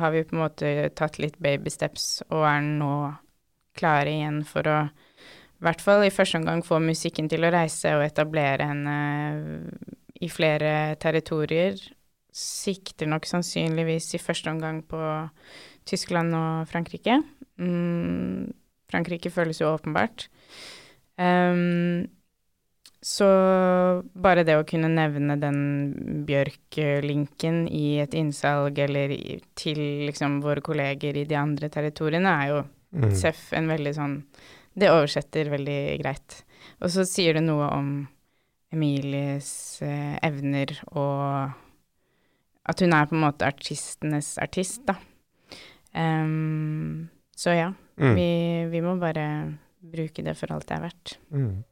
har 0.00 0.10
vi 0.14 0.24
på 0.26 0.34
en 0.34 0.42
måte 0.42 0.72
tatt 0.98 1.20
litt 1.22 1.38
baby 1.42 1.70
steps 1.70 2.24
og 2.26 2.42
er 2.48 2.64
nå 2.66 2.92
klare 3.76 4.10
igjen 4.10 4.40
for 4.48 4.66
å 4.66 4.78
i 5.56 5.64
hvert 5.64 5.80
fall 5.80 6.02
i 6.04 6.12
første 6.12 6.36
omgang 6.36 6.60
få 6.64 6.76
musikken 6.84 7.30
til 7.32 7.46
å 7.46 7.50
reise 7.54 7.94
og 7.96 8.04
etablere 8.04 8.66
henne 8.68 8.96
i 10.20 10.28
flere 10.28 10.98
territorier. 11.00 11.78
Sikter 12.36 13.08
nok 13.08 13.24
sannsynligvis 13.24 14.10
i 14.18 14.20
første 14.20 14.52
omgang 14.52 14.82
på 14.84 15.00
Tyskland 15.88 16.36
og 16.36 16.68
Frankrike. 16.68 17.22
Mm, 17.56 18.52
Frankrike 18.92 19.32
føles 19.32 19.62
jo 19.62 19.72
åpenbart. 19.72 20.26
Ehm, 21.16 22.04
så 23.06 23.26
bare 24.18 24.42
det 24.42 24.56
å 24.58 24.64
kunne 24.66 24.88
nevne 24.90 25.36
den 25.38 25.58
Bjørk-linken 26.26 27.66
i 27.70 28.00
et 28.02 28.14
innsalg 28.18 28.78
eller 28.82 29.12
i, 29.14 29.36
til 29.58 29.78
liksom 30.08 30.40
våre 30.42 30.64
kolleger 30.64 31.16
i 31.20 31.26
de 31.28 31.36
andre 31.38 31.70
territoriene, 31.72 32.32
er 32.42 32.54
jo 32.54 32.64
Mm. 32.96 33.10
Seff 33.18 33.50
en 33.52 33.66
veldig 33.68 33.90
sånn 33.92 34.12
Det 34.78 34.88
oversetter 34.88 35.50
veldig 35.50 35.98
greit. 36.00 36.36
Og 36.80 36.88
så 36.94 37.02
sier 37.04 37.34
det 37.34 37.42
noe 37.42 37.66
om 37.74 37.88
Emilies 38.72 39.82
eh, 39.82 40.14
evner 40.24 40.70
og 40.94 41.50
at 42.70 42.80
hun 42.80 42.94
er 42.94 43.08
på 43.10 43.16
en 43.18 43.24
måte 43.26 43.44
artistenes 43.44 44.36
artist, 44.40 44.86
da. 44.86 44.94
Um, 45.94 47.08
så 47.36 47.54
ja, 47.56 47.72
Mm. 47.98 48.14
vi, 48.14 48.30
vi 48.70 48.80
må 48.84 48.98
bare 49.00 49.26
bruke 49.80 50.22
det 50.22 50.36
for 50.36 50.52
alt 50.52 50.66
det 50.68 50.76
er 50.76 50.82
verdt. 50.86 51.16
Mm. 51.32 51.64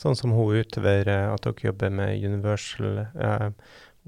Sånn 0.00 0.16
som 0.16 0.32
hun 0.32 0.56
utover 0.56 1.08
eh, 1.08 1.28
at 1.28 1.44
dere 1.44 1.68
jobber 1.68 1.92
med 1.92 2.24
Universal, 2.24 3.04
eh, 3.04 3.48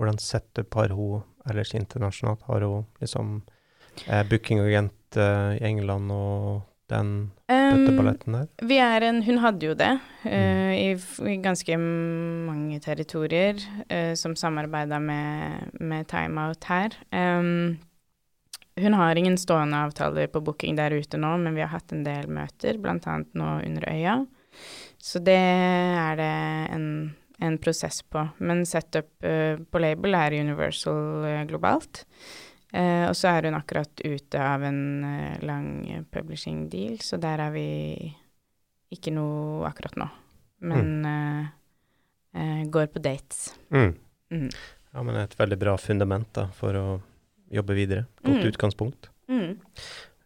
hvordan 0.00 0.20
setup 0.22 0.74
har 0.78 0.94
hun 0.96 1.24
ellers 1.50 1.74
internasjonalt? 1.76 2.46
Har 2.48 2.64
hun 2.64 2.86
liksom 3.02 3.40
eh, 4.06 4.22
bookingagent 4.28 5.20
eh, 5.20 5.58
i 5.58 5.64
England 5.68 6.14
og 6.14 6.62
den 6.92 7.12
bøtteballetten 7.48 8.38
der? 8.38 8.48
Vi 8.68 8.80
er 8.80 9.04
en 9.08 9.22
Hun 9.26 9.40
hadde 9.44 9.68
jo 9.68 9.76
det 9.76 9.92
eh, 10.24 10.72
i, 10.80 10.88
i 11.28 11.36
ganske 11.44 11.78
mange 11.78 12.80
territorier 12.84 13.60
uh, 13.92 14.12
som 14.18 14.36
samarbeida 14.36 15.00
med, 15.00 15.72
med 15.80 16.08
Time 16.08 16.48
Out 16.48 16.68
her. 16.72 16.96
Um, 17.12 17.78
hun 18.80 18.94
har 18.96 19.16
ingen 19.16 19.36
stående 19.36 19.76
avtaler 19.76 20.30
på 20.32 20.40
booking 20.40 20.78
der 20.78 20.94
ute 20.96 21.20
nå, 21.20 21.36
men 21.36 21.54
vi 21.54 21.60
har 21.60 21.74
hatt 21.74 21.92
en 21.92 22.04
del 22.06 22.30
møter, 22.32 22.80
bl.a. 22.80 23.18
nå 23.36 23.50
under 23.60 23.88
øya. 23.92 24.22
Så 25.02 25.18
det 25.18 25.34
er 25.34 26.16
det 26.20 26.30
en, 26.76 26.86
en 27.42 27.56
prosess 27.58 28.02
på. 28.06 28.22
Men 28.38 28.62
setup 28.68 29.10
uh, 29.26 29.58
på 29.58 29.82
label 29.82 30.14
er 30.14 30.36
Universal 30.38 31.26
uh, 31.26 31.42
globalt. 31.50 32.04
Uh, 32.72 33.08
og 33.10 33.16
så 33.18 33.32
er 33.34 33.48
hun 33.50 33.58
akkurat 33.58 34.04
ute 34.06 34.40
av 34.40 34.62
en 34.64 34.78
lang 35.44 35.72
publishing 36.14 36.68
deal, 36.72 37.00
så 37.04 37.18
der 37.20 37.42
er 37.48 37.50
vi 37.52 37.66
ikke 38.94 39.12
noe 39.12 39.66
akkurat 39.68 39.98
nå. 39.98 40.06
Men 40.62 40.90
eh, 41.08 42.62
går 42.70 42.86
på 42.94 43.00
dates. 43.02 43.48
Mm. 43.74 43.94
Mm. 44.30 44.50
Ja, 44.92 45.02
men 45.02 45.16
et 45.18 45.32
veldig 45.38 45.56
bra 45.58 45.72
fundament 45.80 46.28
da, 46.36 46.44
for 46.54 46.76
å 46.78 46.84
jobbe 47.50 47.74
videre. 47.74 48.04
Godt 48.22 48.44
Mm. 48.44 48.46
utgangspunkt. 48.52 49.08
Mm. 49.28 49.56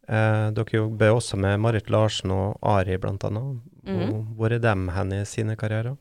Eh, 0.06 0.48
dere 0.54 0.78
jobber 0.78 1.16
også 1.16 1.38
med 1.40 1.58
Marit 1.58 1.90
Larsen 1.90 2.30
og 2.30 2.58
Ari, 2.62 2.98
blant 3.02 3.24
annet. 3.26 3.62
Mhm. 3.86 4.36
Hvor 4.36 4.52
er 4.52 4.62
dem 4.62 4.88
hen 4.88 5.12
i 5.12 5.24
sine 5.24 5.56
karrierer? 5.56 5.96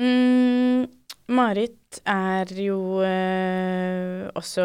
Mm, 0.00 0.88
Marit 1.28 2.00
er 2.06 2.48
jo 2.58 3.02
eh, 3.04 4.26
også 4.34 4.64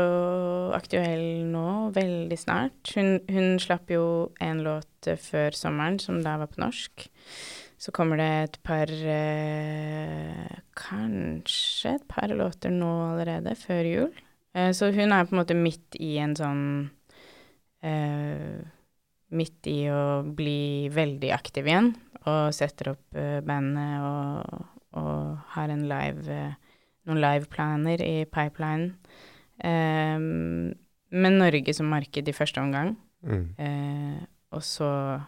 aktuell 0.73 1.43
nå, 1.51 1.91
veldig 1.93 2.37
snart. 2.39 2.93
Hun, 2.95 3.19
hun 3.29 3.59
slapp 3.59 3.91
jo 3.91 4.31
en 4.41 4.63
låt 4.63 5.07
eh, 5.07 5.19
før 5.19 5.51
sommeren, 5.51 5.99
som 5.99 6.23
da 6.23 6.37
var 6.41 6.47
på 6.47 6.63
norsk. 6.63 7.09
Så 7.77 7.91
kommer 7.91 8.17
det 8.17 8.29
et 8.45 8.59
par 8.63 8.89
eh, 8.89 10.55
Kanskje 10.79 11.97
et 11.99 12.07
par 12.07 12.31
låter 12.31 12.71
nå 12.71 12.91
allerede, 13.11 13.53
før 13.59 13.91
jul. 13.91 14.21
Eh, 14.55 14.71
så 14.71 14.89
hun 14.95 15.11
er 15.11 15.27
på 15.27 15.35
en 15.35 15.41
måte 15.43 15.57
midt 15.59 15.99
i 15.99 16.15
en 16.23 16.33
sånn 16.39 16.65
eh, 17.85 18.63
Midt 19.35 19.67
i 19.67 19.87
å 19.89 20.21
bli 20.37 20.87
veldig 20.93 21.31
aktiv 21.33 21.65
igjen, 21.65 21.89
og 22.29 22.53
setter 22.55 22.91
opp 22.93 23.17
eh, 23.17 23.39
bandet 23.43 24.03
og 24.05 24.67
og 24.95 25.37
har 25.55 25.71
en 25.71 25.85
live, 25.89 26.25
eh, 26.31 26.53
noen 27.07 27.21
liveplaner 27.21 28.01
i 28.03 28.25
pipelinen. 28.25 28.95
Um, 29.55 30.73
med 31.15 31.37
Norge 31.39 31.73
som 31.73 31.87
marked 31.87 32.27
i 32.27 32.35
første 32.35 32.59
omgang. 32.59 32.95
Mm. 33.23 33.47
Eh, 33.57 34.23
og 34.51 34.63
så 34.63 35.21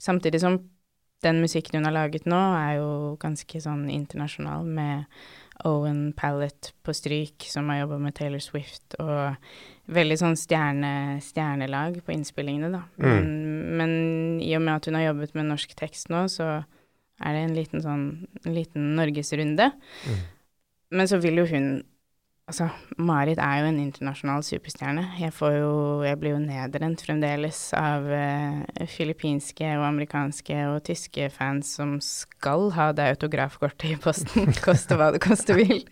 Samtidig 0.00 0.40
som 0.40 0.54
den 1.20 1.42
musikken 1.42 1.76
hun 1.76 1.84
har 1.84 1.92
laget 1.92 2.24
nå, 2.24 2.38
er 2.56 2.78
jo 2.78 3.16
ganske 3.20 3.60
sånn 3.60 3.82
internasjonal, 3.92 4.64
med 4.64 5.04
Owen 5.68 6.10
Pallet 6.16 6.72
på 6.86 6.94
stryk, 6.96 7.46
som 7.50 7.68
har 7.70 7.82
jobba 7.82 7.98
med 8.02 8.16
Taylor 8.16 8.42
Swift, 8.42 8.96
og 9.02 9.36
veldig 9.90 10.18
sånn 10.20 10.36
stjerne, 10.38 10.92
stjernelag 11.24 12.00
på 12.06 12.14
innspillingene, 12.14 12.70
da. 12.72 12.82
Mm. 13.00 13.06
Men, 13.06 13.30
men 13.80 13.94
i 14.44 14.52
og 14.58 14.64
med 14.66 14.76
at 14.76 14.90
hun 14.90 14.98
har 14.98 15.08
jobbet 15.10 15.34
med 15.38 15.50
norsk 15.50 15.74
tekst 15.78 16.12
nå, 16.12 16.24
så 16.32 16.50
er 17.20 17.36
det 17.36 17.44
en 17.44 17.56
liten 17.56 17.84
sånn 17.84 18.04
en 18.44 18.54
liten 18.56 18.92
norgesrunde. 18.96 19.70
Mm. 20.08 20.20
Men 21.00 21.10
så 21.10 21.20
vil 21.22 21.42
jo 21.42 21.48
hun 21.50 21.70
Altså, 22.50 22.66
Marit 22.98 23.38
er 23.38 23.60
jo 23.60 23.68
en 23.68 23.76
internasjonal 23.78 24.42
superstjerne. 24.42 25.04
Jeg 25.20 25.30
jo 25.38 26.02
Jeg 26.02 26.18
blir 26.18 26.32
jo 26.32 26.40
nedrent 26.42 27.02
fremdeles 27.06 27.60
av 27.78 28.08
eh, 28.10 28.86
filippinske 28.90 29.68
og 29.76 29.84
amerikanske 29.86 30.56
og 30.72 30.82
tyske 30.88 31.28
fans 31.30 31.70
som 31.78 32.00
skal 32.02 32.72
ha 32.74 32.88
det 32.90 33.06
autografkortet 33.12 33.92
i 33.92 34.00
posten, 34.02 34.50
koste 34.66 34.98
hva 34.98 35.12
det 35.14 35.22
koste 35.22 35.54
vil. 35.54 35.84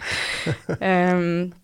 Um, 0.82 1.54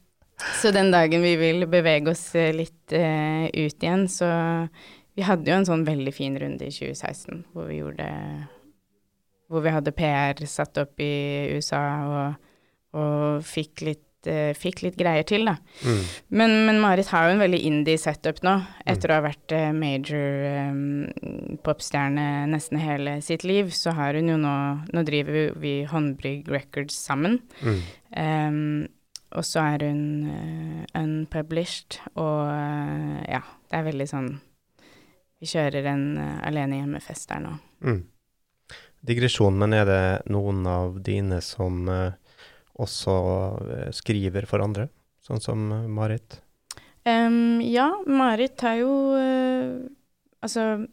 så 0.63 0.71
den 0.71 0.93
dagen 0.95 1.27
vi 1.27 1.35
vil 1.43 1.67
bevege 1.67 2.15
oss 2.15 2.29
eh, 2.39 2.55
litt 2.55 2.95
eh, 2.95 3.51
ut 3.51 3.83
igjen, 3.83 4.07
så 4.09 4.31
Vi 5.15 5.23
hadde 5.23 5.51
jo 5.51 5.59
en 5.59 5.67
sånn 5.67 5.85
veldig 5.87 6.11
fin 6.15 6.39
runde 6.39 6.67
i 6.67 6.75
2016 6.75 7.45
hvor 7.55 7.67
vi 7.71 7.83
gjorde 7.83 8.07
Hvor 9.51 9.63
vi 9.63 9.75
hadde 9.75 9.95
PR 9.95 10.47
satt 10.47 10.79
opp 10.79 11.03
i 11.03 11.15
USA 11.55 11.85
og, 12.07 12.51
og 12.99 13.47
fikk 13.47 13.89
litt 13.91 14.04
fikk 14.59 14.83
litt 14.85 14.97
greier 14.99 15.27
til, 15.29 15.47
da. 15.49 15.57
Mm. 15.85 16.01
Men, 16.41 16.55
men 16.69 16.81
Marit 16.83 17.11
har 17.13 17.29
jo 17.29 17.35
en 17.35 17.43
veldig 17.43 17.61
indie 17.69 18.01
setup 18.01 18.41
nå, 18.47 18.57
etter 18.89 19.13
å 19.13 19.19
ha 19.19 19.25
vært 19.27 19.55
eh, 19.55 19.71
major 19.77 20.71
um, 20.71 21.59
popstjerne 21.67 22.47
nesten 22.51 22.81
hele 22.81 23.19
sitt 23.25 23.47
liv. 23.47 23.73
Så 23.75 23.95
har 23.99 24.19
hun 24.19 24.31
jo 24.33 24.39
nå 24.41 24.55
Nå 24.95 25.03
driver 25.07 25.35
vi, 25.35 25.45
vi 25.61 25.73
Håndbrygg 25.89 26.49
Records 26.53 26.97
sammen. 26.97 27.39
Mm. 27.65 27.81
Um, 28.15 28.87
og 29.35 29.47
så 29.47 29.65
er 29.75 29.87
hun 29.89 30.03
uh, 30.31 30.83
unpublished, 31.01 31.99
og 32.15 32.49
uh, 32.49 33.21
ja, 33.27 33.43
det 33.71 33.79
er 33.81 33.87
veldig 33.89 34.07
sånn 34.07 34.29
Vi 35.43 35.49
kjører 35.51 35.89
en 35.91 36.05
uh, 36.21 36.37
alene 36.47 36.79
hjemme-fest 36.79 37.33
der 37.33 37.43
nå. 37.43 37.57
Mm. 37.85 38.03
Digresjon, 39.05 39.59
men 39.61 39.75
er 39.77 39.89
det 39.89 40.05
noen 40.33 40.63
av 40.71 40.95
dine 41.05 41.43
som 41.45 41.85
eh, 41.93 42.15
også 42.81 43.15
eh, 43.69 43.91
skriver 43.95 44.49
for 44.51 44.65
andre, 44.65 44.89
sånn 45.25 45.43
som 45.43 45.69
eh, 45.73 45.87
Marit? 45.91 46.41
Um, 47.05 47.61
ja, 47.61 47.91
Marit 48.09 48.63
har 48.65 48.79
jo 48.81 48.93
uh, 49.13 49.85
Altså, 50.45 50.87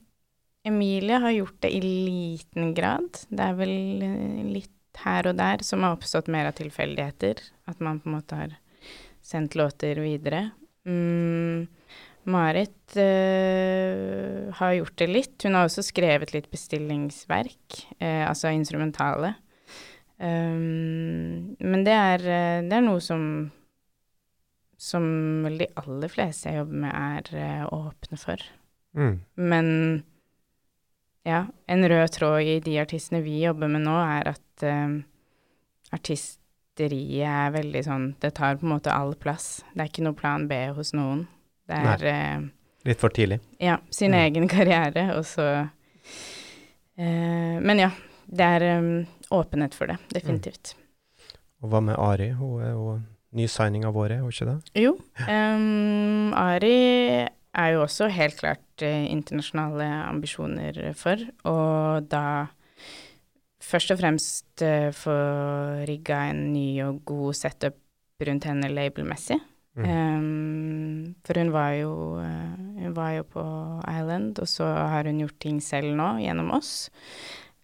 Emilie 0.67 1.17
har 1.19 1.33
gjort 1.35 1.57
det 1.63 1.71
i 1.75 1.79
liten 1.83 2.69
grad. 2.75 3.17
Det 3.27 3.43
er 3.43 3.55
vel 3.57 3.73
litt 4.47 4.99
her 5.03 5.27
og 5.27 5.35
der 5.39 5.63
som 5.67 5.83
har 5.83 5.97
oppstått 5.97 6.29
mer 6.31 6.47
av 6.47 6.55
tilfeldigheter. 6.55 7.41
At 7.67 7.83
man 7.83 7.99
på 7.99 8.07
en 8.07 8.15
måte 8.15 8.37
har 8.39 8.53
sendt 9.19 9.57
låter 9.59 9.99
videre. 9.99 10.51
Um, 10.87 11.67
Marit 12.23 12.95
uh, 12.95 14.53
har 14.55 14.77
gjort 14.77 14.97
det 15.01 15.09
litt. 15.09 15.35
Hun 15.43 15.57
har 15.57 15.67
også 15.67 15.83
skrevet 15.89 16.31
litt 16.35 16.47
bestillingsverk, 16.53 17.81
uh, 17.99 18.29
altså 18.29 18.53
instrumentale. 18.55 19.33
Um, 20.21 21.55
men 21.59 21.83
det 21.87 21.93
er, 21.97 22.21
eh, 22.29 22.61
det 22.67 22.77
er 22.77 22.83
noe 22.85 23.01
som 23.01 23.23
som 24.81 25.03
vel 25.45 25.59
de 25.61 25.67
aller 25.77 26.09
fleste 26.09 26.49
jeg 26.49 26.57
jobber 26.57 26.79
med, 26.83 26.93
er 26.93 27.37
eh, 27.37 27.65
åpne 27.69 28.17
for. 28.17 28.41
Mm. 28.97 29.19
Men 29.37 29.67
ja, 31.25 31.43
en 31.69 31.85
rød 31.89 32.09
tråd 32.15 32.41
i 32.41 32.55
de 32.65 32.79
artistene 32.81 33.21
vi 33.21 33.43
jobber 33.43 33.69
med 33.69 33.83
nå, 33.85 33.93
er 34.01 34.31
at 34.33 34.65
eh, 34.65 34.95
artisteriet 35.93 37.27
er 37.29 37.53
veldig 37.53 37.83
sånn 37.85 38.07
Det 38.21 38.33
tar 38.39 38.57
på 38.57 38.65
en 38.65 38.73
måte 38.73 38.93
all 38.93 39.13
plass. 39.21 39.61
Det 39.75 39.83
er 39.85 39.91
ikke 39.91 40.05
noe 40.07 40.17
plan 40.17 40.47
B 40.49 40.57
hos 40.73 40.93
noen. 40.97 41.27
Det 41.69 41.77
er 41.77 42.05
uh, 42.09 42.49
Litt 42.89 42.99
for 42.99 43.13
tidlig. 43.13 43.37
ja, 43.61 43.77
sin 43.93 44.11
Mm. 44.11 44.19
egen 44.25 44.47
karriere, 44.55 45.11
og 45.15 45.25
så 45.29 45.45
uh, 46.97 47.57
Men 47.61 47.79
ja, 47.85 47.91
det 48.31 48.47
er 48.57 48.61
eh, 48.65 49.05
åpenhet 49.31 49.75
for 49.77 49.91
det, 49.91 49.97
definitivt. 50.13 50.75
Og 51.61 51.71
hva 51.71 51.81
med 51.83 51.99
Ari? 52.01 52.31
Hun 52.37 52.61
er 52.65 52.71
jo 52.73 52.95
nysigning 53.37 53.85
av 53.87 53.97
året, 53.97 54.17
er 54.17 54.25
hun 54.25 54.33
ikke 54.33 54.49
det? 54.49 54.57
Jo, 54.81 54.95
Um, 55.21 56.33
Ari 56.37 57.27
er 57.51 57.69
jo 57.75 57.83
også 57.83 58.07
helt 58.11 58.37
klart 58.39 58.83
eh, 58.83 59.05
internasjonale 59.11 59.85
ambisjoner 60.07 60.79
for, 60.97 61.19
og 61.47 62.07
da 62.11 62.47
først 63.61 63.93
og 63.93 64.01
fremst 64.01 64.63
uh, 64.65 64.89
få 64.95 65.15
rigga 65.87 66.25
en 66.31 66.51
ny 66.53 66.81
og 66.87 67.03
god 67.05 67.37
setup 67.37 67.77
rundt 68.21 68.47
henne 68.49 68.69
labelmessig. 68.71 69.39
Mm. 69.75 69.85
Um, 69.87 71.15
for 71.23 71.39
hun 71.39 71.53
var 71.53 71.69
jo 71.79 72.19
eh, 72.19 72.55
Hun 72.81 72.95
var 72.95 73.11
jo 73.15 73.23
på 73.23 73.43
Island, 73.87 74.39
og 74.43 74.47
så 74.47 74.65
har 74.67 75.07
hun 75.07 75.21
gjort 75.21 75.37
ting 75.39 75.61
selv 75.63 75.93
nå, 75.95 76.17
gjennom 76.19 76.51
oss. 76.51 76.89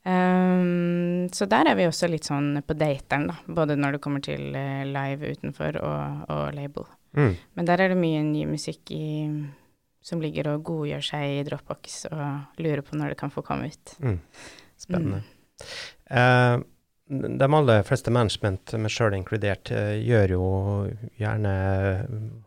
Em, 0.08 1.28
så 1.36 1.46
der 1.50 1.68
er 1.68 1.76
vi 1.76 1.88
også 1.90 2.08
litt 2.08 2.28
sånn 2.30 2.62
på 2.64 2.76
dateren, 2.80 3.28
da. 3.32 3.38
Både 3.60 3.76
når 3.76 3.98
det 3.98 4.04
kommer 4.04 4.24
til 4.24 4.56
eh, 4.56 4.86
live 4.88 5.34
utenfor 5.36 5.80
og, 5.82 6.30
og 6.32 6.46
label. 6.56 6.88
Mm. 7.18 7.34
Men 7.58 7.68
der 7.68 7.84
er 7.84 7.92
det 7.92 8.00
mye 8.00 8.22
ny 8.24 8.46
musikk 8.48 8.94
i, 8.96 9.28
som 10.06 10.24
ligger 10.24 10.54
og 10.54 10.64
godgjør 10.70 11.04
seg 11.10 11.40
i 11.40 11.44
Dropbox 11.48 12.00
og 12.12 12.64
lurer 12.64 12.86
på 12.86 12.96
når 13.00 13.14
det 13.14 13.20
kan 13.20 13.34
få 13.34 13.44
komme 13.44 13.68
ut. 13.74 13.98
Mm. 14.00 14.18
Spennende. 14.80 15.22
Eh, 16.08 16.56
de 17.08 17.48
aller 17.60 17.84
fleste 17.88 18.12
management, 18.12 18.74
meg 18.76 18.92
sjøl 18.92 19.16
inkludert, 19.16 19.72
eh, 19.72 19.96
gjør 20.04 20.34
jo 20.36 20.48
gjerne 21.20 21.54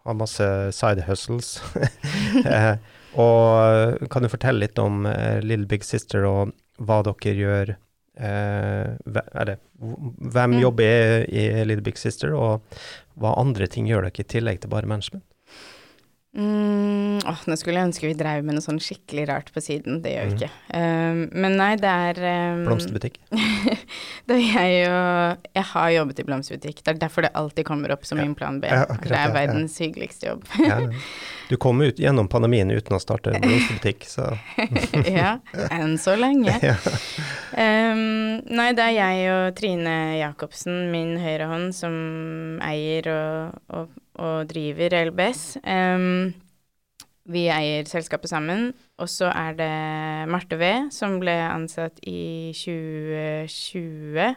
har 0.05 0.17
masse 0.17 0.49
side 0.77 1.05
hustles. 1.09 1.59
eh, 2.45 2.75
og 3.21 4.09
kan 4.13 4.25
du 4.25 4.33
fortelle 4.33 4.67
litt 4.67 4.81
om 4.81 5.07
eh, 5.09 5.41
Little 5.45 5.69
Big 5.69 5.85
Sister 5.85 6.29
og 6.29 6.53
hva 6.81 7.03
dere 7.07 7.35
gjør? 7.37 7.77
Eh, 8.21 8.97
eller 9.41 9.57
hvem 9.81 10.57
Mm. 10.57 10.61
jobber 10.61 11.25
i 11.29 11.65
Little 11.65 11.83
Big 11.83 11.97
Sister, 11.97 12.35
og 12.35 12.61
hva 13.19 13.35
andre 13.39 13.67
ting 13.67 13.87
gjør 13.87 14.03
dere 14.09 14.25
i 14.25 14.29
tillegg 14.29 14.61
til 14.61 14.71
bare 14.71 14.87
management? 14.87 15.25
Mm, 16.31 17.19
åh, 17.27 17.41
nå 17.51 17.57
skulle 17.59 17.81
jeg 17.81 17.89
ønske 17.89 18.07
vi 18.07 18.15
drev 18.15 18.45
med 18.47 18.55
noe 18.55 18.63
sånn 18.63 18.79
skikkelig 18.79 19.25
rart 19.33 19.49
på 19.51 19.63
siden. 19.65 19.99
Det 20.05 20.13
gjør 20.13 20.29
vi 20.29 20.37
ikke. 20.37 20.51
Um, 20.71 21.25
men 21.35 21.57
nei, 21.59 21.73
det 21.81 21.91
er 21.91 22.21
um, 22.55 22.63
Blomsterbutikk? 22.69 23.19
er 24.31 24.39
jeg 24.39 24.77
jo 24.85 25.01
Jeg 25.57 25.67
har 25.73 25.89
jobbet 25.97 26.23
i 26.23 26.27
blomsterbutikk. 26.29 26.85
Det 26.87 26.95
er 26.95 27.01
derfor 27.03 27.27
det 27.27 27.33
alltid 27.35 27.67
kommer 27.67 27.97
opp 27.97 28.07
som 28.07 28.21
Ja. 28.21 28.29
min 28.29 28.37
plan 28.39 28.61
B. 28.63 28.71
Ja, 28.71 28.85
akkurat 28.87 29.11
det 29.11 29.23
er 29.25 29.35
verdens 29.35 29.75
ja. 29.81 29.89
hyggeligste 29.89 30.31
jobb. 30.31 30.47
Du 31.51 31.57
kom 31.59 31.83
ut 31.83 31.99
gjennom 31.99 32.29
pandemien 32.31 32.71
uten 32.71 32.95
å 32.95 33.03
starte 33.03 33.35
blomsterbutikk, 33.35 34.07
så 34.07 34.29
ja, 35.19 35.41
enn 35.67 35.99
så 35.99 36.15
lenge. 36.15 36.55
Um, 37.51 38.39
nei, 38.47 38.69
det 38.79 38.85
er 38.85 38.93
jeg 38.95 39.31
og 39.35 39.57
Trine 39.59 39.95
Jacobsen, 40.21 40.85
min 40.93 41.17
høyre 41.19 41.49
hånd, 41.51 41.73
som 41.75 41.97
eier 42.63 43.09
og, 43.11 43.59
og, 43.75 43.97
og 44.21 44.51
driver 44.53 44.95
LBS. 45.09 45.45
Um, 45.65 46.33
vi 47.31 47.47
eier 47.53 47.89
selskapet 47.89 48.31
sammen. 48.33 48.71
Og 49.01 49.09
så 49.11 49.31
er 49.31 49.57
det 49.59 49.73
Marte 50.31 50.59
V, 50.61 50.71
som 50.95 51.19
ble 51.23 51.35
ansatt 51.47 52.01
i 52.09 52.53
2020, 52.57 54.35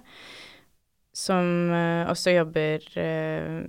som 1.13 1.49
eh, 1.73 2.09
også 2.09 2.33
jobber 2.37 2.85
eh, 2.99 3.59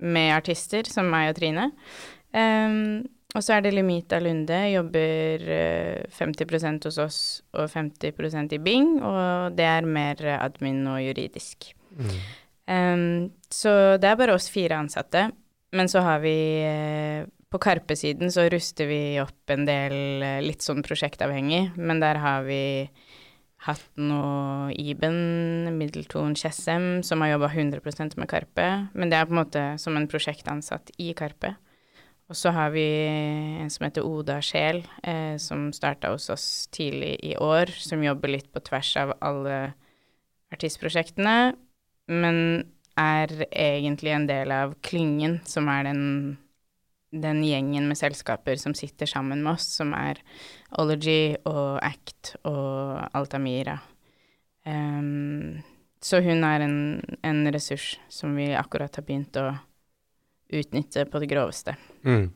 med 0.00 0.34
artister, 0.34 0.88
som 0.88 1.10
meg 1.12 1.30
og 1.32 1.40
Trine. 1.40 1.70
Um, 2.30 3.08
og 3.34 3.44
så 3.46 3.56
er 3.56 3.62
det 3.62 3.74
Limita 3.76 4.18
Lunde, 4.22 4.58
jobber 4.72 5.44
eh, 5.54 6.06
50% 6.16 6.88
hos 6.88 6.98
oss 6.98 7.20
og 7.54 7.70
50% 7.70 8.56
i 8.56 8.62
Bing, 8.62 8.96
og 9.02 9.56
det 9.58 9.66
er 9.68 9.86
mer 9.86 10.22
admin 10.40 10.82
og 10.90 11.02
juridisk. 11.04 11.70
Mm. 11.94 12.16
Um, 12.70 13.32
så 13.50 13.98
det 13.98 14.06
er 14.06 14.18
bare 14.18 14.36
oss 14.36 14.46
fire 14.52 14.78
ansatte, 14.78 15.30
men 15.74 15.90
så 15.90 16.02
har 16.06 16.20
vi 16.22 16.34
eh, 16.66 17.26
På 17.50 17.58
Karpe-siden 17.58 18.30
så 18.30 18.44
ruster 18.50 18.86
vi 18.86 19.18
opp 19.22 19.50
en 19.50 19.64
del 19.66 20.22
eh, 20.22 20.42
litt 20.44 20.62
sånn 20.62 20.84
prosjektavhengig, 20.86 21.72
men 21.78 22.02
der 22.02 22.20
har 22.22 22.44
vi 22.46 22.62
hatt 23.66 23.88
noe 23.98 24.70
Iben, 24.78 25.66
Middleton, 25.76 26.36
Tjessem, 26.38 27.02
som 27.02 27.20
har 27.20 27.34
jobba 27.34 27.50
100 27.50 27.82
med 28.16 28.28
Karpe, 28.30 28.68
men 28.94 29.10
det 29.10 29.18
er 29.18 29.26
på 29.26 29.34
en 29.34 29.40
måte 29.42 29.64
som 29.82 29.98
en 29.98 30.08
prosjektansatt 30.08 30.94
i 31.02 31.10
Karpe. 31.18 31.56
Og 32.30 32.38
så 32.38 32.52
har 32.54 32.70
vi 32.70 32.86
en 33.58 33.70
som 33.74 33.88
heter 33.88 34.06
Oda 34.06 34.38
Sjel, 34.46 34.84
eh, 35.02 35.34
som 35.42 35.72
starta 35.74 36.12
hos 36.14 36.30
oss 36.30 36.68
tidlig 36.70 37.16
i 37.26 37.34
år, 37.34 37.74
som 37.74 38.06
jobber 38.06 38.30
litt 38.30 38.46
på 38.54 38.62
tvers 38.62 38.94
av 39.02 39.16
alle 39.18 39.58
artistprosjektene, 40.54 41.56
men 42.10 42.36
er 43.00 43.32
egentlig 43.48 44.12
en 44.12 44.26
del 44.28 44.52
av 44.52 44.74
Klyngen, 44.84 45.38
som 45.48 45.70
er 45.72 45.86
den 45.88 46.00
den 47.10 47.42
gjengen 47.44 47.88
med 47.90 47.98
selskaper 47.98 48.56
som 48.56 48.74
sitter 48.74 49.06
sammen 49.06 49.42
med 49.42 49.56
oss, 49.56 49.66
som 49.80 49.92
er 49.96 50.20
Ology 50.78 51.34
og 51.48 51.80
Act 51.82 52.36
og 52.46 53.00
Altamira. 53.16 53.78
Um, 54.64 55.58
så 56.02 56.20
hun 56.24 56.44
er 56.46 56.64
en, 56.64 56.78
en, 57.26 57.42
ressurs 57.52 57.98
som 58.08 58.36
vi 58.36 58.52
akkurat 58.56 58.94
har 58.96 59.04
begynt 59.04 59.36
å 59.40 59.48
utnytte 60.50 61.04
på 61.10 61.22
det 61.22 61.30
groveste. 61.30 61.74
Mm. 62.06 62.30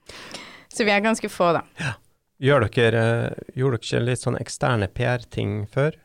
så 0.74 0.86
vi 0.86 0.94
er 0.94 1.04
ganske 1.04 1.30
få, 1.30 1.52
da. 1.56 1.64
Ja. 1.80 1.96
Gjør 2.40 2.64
dere, 2.72 3.02
gjorde 3.52 3.82
dere 3.84 4.06
litt 4.06 4.22
sånn 4.22 4.38
eksterne 4.40 4.88
PR-ting 4.88 5.66
før? 5.68 5.98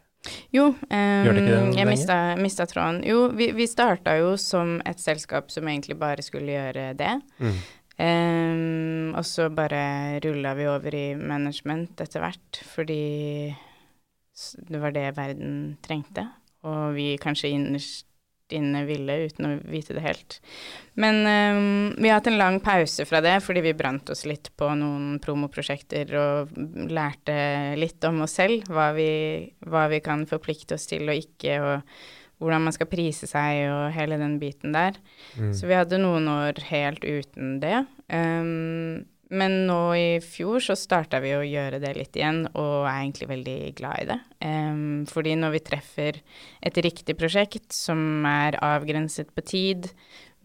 Jo, 0.56 0.72
um, 0.74 1.72
jeg 1.76 1.88
mista, 1.88 2.18
mista, 2.40 2.68
tråden. 2.70 3.02
Jo, 3.08 3.28
vi, 3.36 3.52
vi 3.56 3.68
starta 3.70 4.16
jo 4.20 4.36
som 4.42 4.78
et 4.88 5.02
selskap 5.02 5.52
som 5.54 5.68
egentlig 5.70 5.98
bare 6.02 6.26
skulle 6.26 6.56
gjøre 6.56 6.94
det. 6.98 7.16
Mm. 7.40 7.60
Um, 7.96 9.14
og 9.16 9.24
så 9.28 9.48
bare 9.56 10.20
rulla 10.26 10.52
vi 10.58 10.68
over 10.68 10.98
i 10.98 11.06
management 11.16 12.02
etter 12.04 12.24
hvert, 12.26 12.60
fordi 12.74 13.54
det 14.68 14.82
var 14.82 14.92
det 14.96 15.14
verden 15.16 15.78
trengte. 15.86 16.28
Og 16.68 16.96
vi 16.98 17.14
kanskje 17.22 17.54
innerst 17.56 18.10
inne 18.54 18.84
ville, 18.86 19.16
uten 19.26 19.48
å 19.48 19.54
vite 19.72 19.96
det 19.98 20.04
helt. 20.06 20.38
Men 21.00 21.22
um, 21.26 21.94
vi 21.98 22.10
har 22.10 22.20
hatt 22.20 22.30
en 22.30 22.38
lang 22.40 22.60
pause 22.64 23.08
fra 23.10 23.22
det, 23.26 23.40
fordi 23.46 23.64
vi 23.66 23.74
brant 23.78 24.12
oss 24.14 24.26
litt 24.30 24.52
på 24.58 24.70
noen 24.78 25.18
promoprosjekter 25.24 26.14
og 26.20 26.54
lærte 26.92 27.38
litt 27.80 28.06
om 28.06 28.22
oss 28.26 28.38
selv, 28.42 28.68
hva 28.70 28.92
vi, 28.98 29.10
hva 29.66 29.88
vi 29.92 30.02
kan 30.06 30.28
forplikte 30.30 30.78
oss 30.78 30.86
til 30.92 31.10
og 31.10 31.26
ikke, 31.26 31.58
og 31.64 31.98
hvordan 32.44 32.68
man 32.68 32.76
skal 32.76 32.92
prise 32.92 33.28
seg 33.32 33.66
og 33.72 33.96
hele 33.96 34.20
den 34.22 34.38
biten 34.42 34.76
der. 34.76 34.98
Mm. 35.40 35.52
Så 35.56 35.70
vi 35.70 35.78
hadde 35.78 36.02
noen 36.02 36.28
år 36.30 36.60
helt 36.70 37.06
uten 37.08 37.60
det. 37.64 37.86
Um, 38.12 39.06
men 39.34 39.56
nå 39.66 39.80
i 39.98 40.10
fjor 40.22 40.62
så 40.62 40.76
starta 40.78 41.18
vi 41.24 41.32
å 41.34 41.44
gjøre 41.46 41.80
det 41.82 41.96
litt 41.98 42.18
igjen, 42.18 42.44
og 42.54 42.86
er 42.86 43.00
egentlig 43.00 43.30
veldig 43.32 43.58
glad 43.78 44.04
i 44.04 44.08
det. 44.12 44.20
Um, 44.46 45.06
fordi 45.10 45.34
når 45.40 45.56
vi 45.56 45.64
treffer 45.66 46.20
et 46.66 46.82
riktig 46.86 47.18
prosjekt 47.18 47.74
som 47.74 48.26
er 48.30 48.60
avgrenset 48.62 49.32
på 49.34 49.46
tid, 49.46 49.90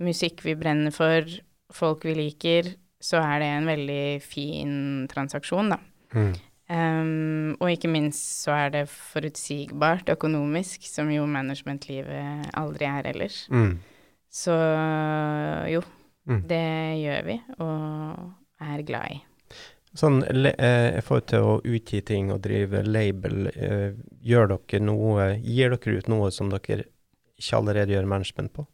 musikk 0.01 0.45
vi 0.47 0.57
brenner 0.57 0.95
for, 0.97 1.29
folk 1.77 2.07
vi 2.09 2.17
liker, 2.17 2.73
så 3.01 3.21
er 3.21 3.43
det 3.43 3.51
en 3.53 3.69
veldig 3.69 4.05
fin 4.25 4.73
transaksjon, 5.13 5.75
da. 5.75 5.81
Mm. 6.17 6.33
Um, 6.71 7.55
og 7.59 7.73
ikke 7.73 7.91
minst 7.91 8.45
så 8.45 8.55
er 8.55 8.75
det 8.75 8.85
forutsigbart 8.93 10.13
økonomisk, 10.13 10.85
som 10.89 11.11
jo 11.13 11.27
managementlivet 11.29 12.53
aldri 12.57 12.89
er 12.89 13.13
ellers. 13.13 13.43
Mm. 13.53 13.81
Så 14.31 14.55
jo, 15.69 15.83
mm. 16.31 16.45
det 16.49 16.67
gjør 17.03 17.27
vi. 17.27 17.41
Og 17.59 18.40
er 18.61 18.87
glad 18.87 19.17
i. 19.17 19.21
Sånn, 19.99 20.21
eh, 20.23 20.99
i 20.99 21.03
forhold 21.03 21.27
til 21.33 21.47
å 21.47 21.55
utgi 21.67 21.99
ting 22.07 22.31
og 22.31 22.45
drive 22.45 22.85
label, 22.87 23.49
eh, 23.51 23.97
gjør 24.23 24.53
dere 24.53 24.83
noe, 24.85 25.33
gir 25.43 25.75
dere 25.75 25.97
ut 25.99 26.11
noe 26.13 26.31
som 26.31 26.53
dere 26.53 26.85
ikke 27.41 27.59
allerede 27.59 27.97
gjør 27.97 28.07
management 28.07 28.53
på? 28.55 28.67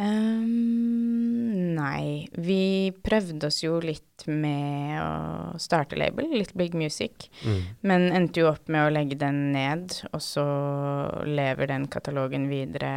Um, 0.00 1.74
nei, 1.76 2.26
vi 2.32 2.94
prøvde 3.04 3.50
oss 3.50 3.60
jo 3.60 3.76
litt 3.84 4.24
med 4.24 4.96
å 5.02 5.58
starte 5.60 5.98
label, 6.00 6.30
Little 6.32 6.56
Big 6.56 6.72
Music, 6.78 7.28
mm. 7.44 7.60
men 7.84 8.08
endte 8.16 8.40
jo 8.40 8.48
opp 8.54 8.72
med 8.72 8.86
å 8.86 8.94
legge 8.94 9.20
den 9.20 9.52
ned, 9.52 9.92
og 10.14 10.24
så 10.24 10.46
lever 11.28 11.68
den 11.74 11.84
katalogen 11.92 12.48
videre 12.48 12.94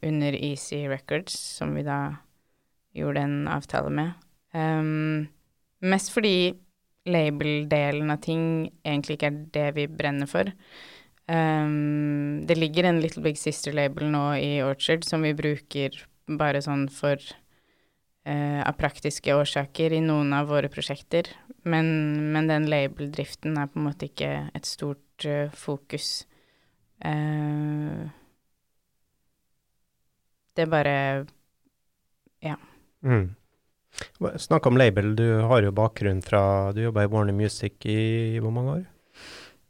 under 0.00 0.32
Easy 0.32 0.86
Records, 0.88 1.36
som 1.60 1.76
vi 1.76 1.84
da 1.84 2.00
gjorde 2.96 3.28
en 3.28 3.38
avtale 3.52 3.92
med. 3.92 4.16
Um, 4.56 5.28
mest 5.80 6.12
fordi 6.14 6.54
label-delen 7.10 8.12
av 8.12 8.20
ting 8.24 8.44
egentlig 8.84 9.16
ikke 9.18 9.30
er 9.30 9.42
det 9.54 9.68
vi 9.78 9.86
brenner 9.88 10.30
for. 10.30 10.50
Um, 11.30 12.42
det 12.46 12.58
ligger 12.58 12.88
en 12.88 13.00
Little 13.00 13.22
Big 13.22 13.38
Sister-label 13.38 14.10
nå 14.10 14.24
i 14.40 14.50
Orchard 14.66 15.06
som 15.06 15.22
vi 15.22 15.32
bruker 15.36 15.94
bare 16.26 16.62
sånn 16.64 16.88
for 16.92 17.20
uh, 18.26 18.60
av 18.66 18.74
praktiske 18.78 19.34
årsaker 19.34 19.94
i 19.94 20.02
noen 20.04 20.34
av 20.36 20.50
våre 20.50 20.70
prosjekter. 20.72 21.30
Men, 21.62 21.86
men 22.34 22.50
den 22.50 22.68
label-driften 22.70 23.58
er 23.60 23.70
på 23.70 23.80
en 23.80 23.88
måte 23.90 24.10
ikke 24.10 24.32
et 24.56 24.68
stort 24.68 25.28
uh, 25.28 25.52
fokus. 25.54 26.24
Uh, 27.04 28.10
det 30.56 30.66
er 30.66 30.72
bare 30.72 30.96
Ja. 32.42 32.56
Mm. 33.04 33.36
Snakk 34.36 34.66
om 34.66 34.76
label. 34.76 35.16
Du 35.16 35.40
har 35.50 35.62
jo 35.62 35.72
bakgrunn 35.72 36.22
fra 36.22 36.72
Du 36.72 36.82
jobba 36.82 37.02
i 37.04 37.10
Warner 37.10 37.32
Music 37.36 37.72
i 37.88 38.38
hvor 38.40 38.50
mange 38.54 38.70
år? 38.78 38.84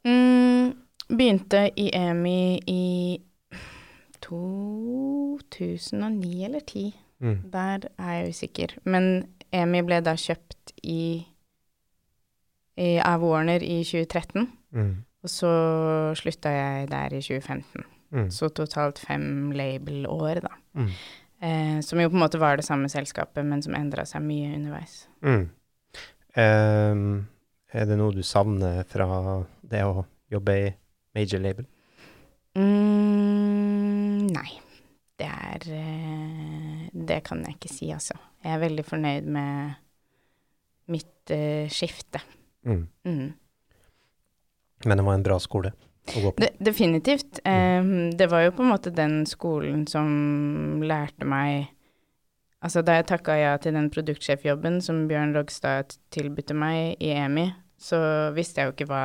Mm, 0.06 0.72
begynte 1.08 1.70
i 1.76 1.90
EMI 1.94 2.60
i 2.66 3.20
2009 4.24 6.44
eller 6.44 6.60
2010. 6.60 6.94
Mm. 7.20 7.50
Der 7.52 7.78
er 7.98 8.12
jeg 8.12 8.28
usikker. 8.28 8.68
Men 8.84 9.28
EMI 9.52 9.82
ble 9.84 10.00
da 10.04 10.14
kjøpt 10.16 10.72
i, 10.82 11.26
i 12.80 12.98
av 13.04 13.22
Warner 13.24 13.62
i 13.62 13.82
2013. 13.84 14.48
Mm. 14.72 14.94
Og 15.20 15.28
så 15.28 15.50
slutta 16.16 16.48
jeg 16.54 16.88
der 16.90 17.12
i 17.12 17.20
2015. 17.20 17.84
Mm. 18.10 18.30
Så 18.34 18.48
totalt 18.48 18.98
fem 18.98 19.52
label-år, 19.54 20.40
da. 20.46 20.54
Eh, 21.40 21.80
som 21.80 22.00
jo 22.00 22.10
på 22.10 22.18
en 22.18 22.24
måte 22.24 22.38
var 22.38 22.58
det 22.60 22.66
samme 22.66 22.88
selskapet, 22.92 23.44
men 23.46 23.62
som 23.64 23.74
endra 23.76 24.04
seg 24.08 24.24
mye 24.24 24.52
underveis. 24.58 25.06
Mm. 25.24 25.46
Um, 26.36 27.04
er 27.72 27.86
det 27.88 27.96
noe 27.98 28.14
du 28.14 28.22
savner 28.26 28.82
fra 28.88 29.06
det 29.66 29.80
å 29.88 30.04
jobbe 30.30 30.56
i 30.58 30.66
major 31.16 31.40
label? 31.42 31.66
Mm, 32.58 34.28
nei. 34.30 34.50
Det 35.20 35.28
er 35.28 35.64
eh, 35.76 36.84
Det 36.92 37.20
kan 37.26 37.42
jeg 37.44 37.56
ikke 37.56 37.72
si, 37.72 37.90
altså. 37.92 38.16
Jeg 38.44 38.54
er 38.54 38.62
veldig 38.62 38.84
fornøyd 38.88 39.26
med 39.30 39.74
mitt 40.90 41.32
uh, 41.32 41.68
skifte. 41.70 42.20
Mm. 42.66 42.86
Mm. 43.06 43.28
Men 44.84 45.00
det 45.00 45.04
var 45.06 45.14
en 45.14 45.24
bra 45.24 45.36
skole? 45.40 45.72
De, 46.08 46.48
definitivt. 46.58 47.42
Um, 47.44 48.10
det 48.16 48.30
var 48.30 48.46
jo 48.46 48.54
på 48.56 48.64
en 48.64 48.72
måte 48.72 48.92
den 48.94 49.22
skolen 49.28 49.86
som 49.90 50.80
lærte 50.82 51.28
meg 51.28 51.70
Altså, 52.60 52.82
da 52.84 52.98
jeg 52.98 53.06
takka 53.08 53.38
ja 53.38 53.54
til 53.56 53.72
den 53.72 53.86
produktsjefjobben 53.88 54.82
som 54.84 55.06
Bjørn 55.08 55.30
Rogstad 55.32 55.94
tilbød 56.12 56.52
meg 56.60 57.00
i 57.00 57.14
EMI, 57.14 57.46
så 57.80 58.00
visste 58.36 58.60
jeg 58.60 58.68
jo 58.68 58.74
ikke 58.74 58.88
hva 58.90 59.04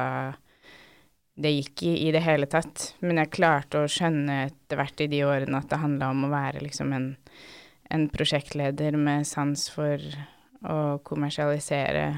det 1.40 1.54
gikk 1.54 1.84
i 1.88 1.94
i 2.08 2.12
det 2.12 2.24
hele 2.26 2.50
tatt. 2.52 2.90
Men 3.00 3.22
jeg 3.22 3.32
klarte 3.38 3.86
å 3.86 3.92
skjønne 3.92 4.42
etter 4.50 4.80
hvert 4.80 5.04
i 5.04 5.08
de 5.12 5.24
årene 5.24 5.62
at 5.62 5.72
det 5.72 5.80
handla 5.80 6.12
om 6.12 6.28
å 6.28 6.32
være 6.34 6.66
liksom 6.66 6.92
en, 6.96 7.10
en 7.96 8.08
prosjektleder 8.12 9.00
med 9.00 9.28
sans 9.28 9.68
for 9.72 10.04
å 10.66 10.80
kommersialisere 11.08 12.10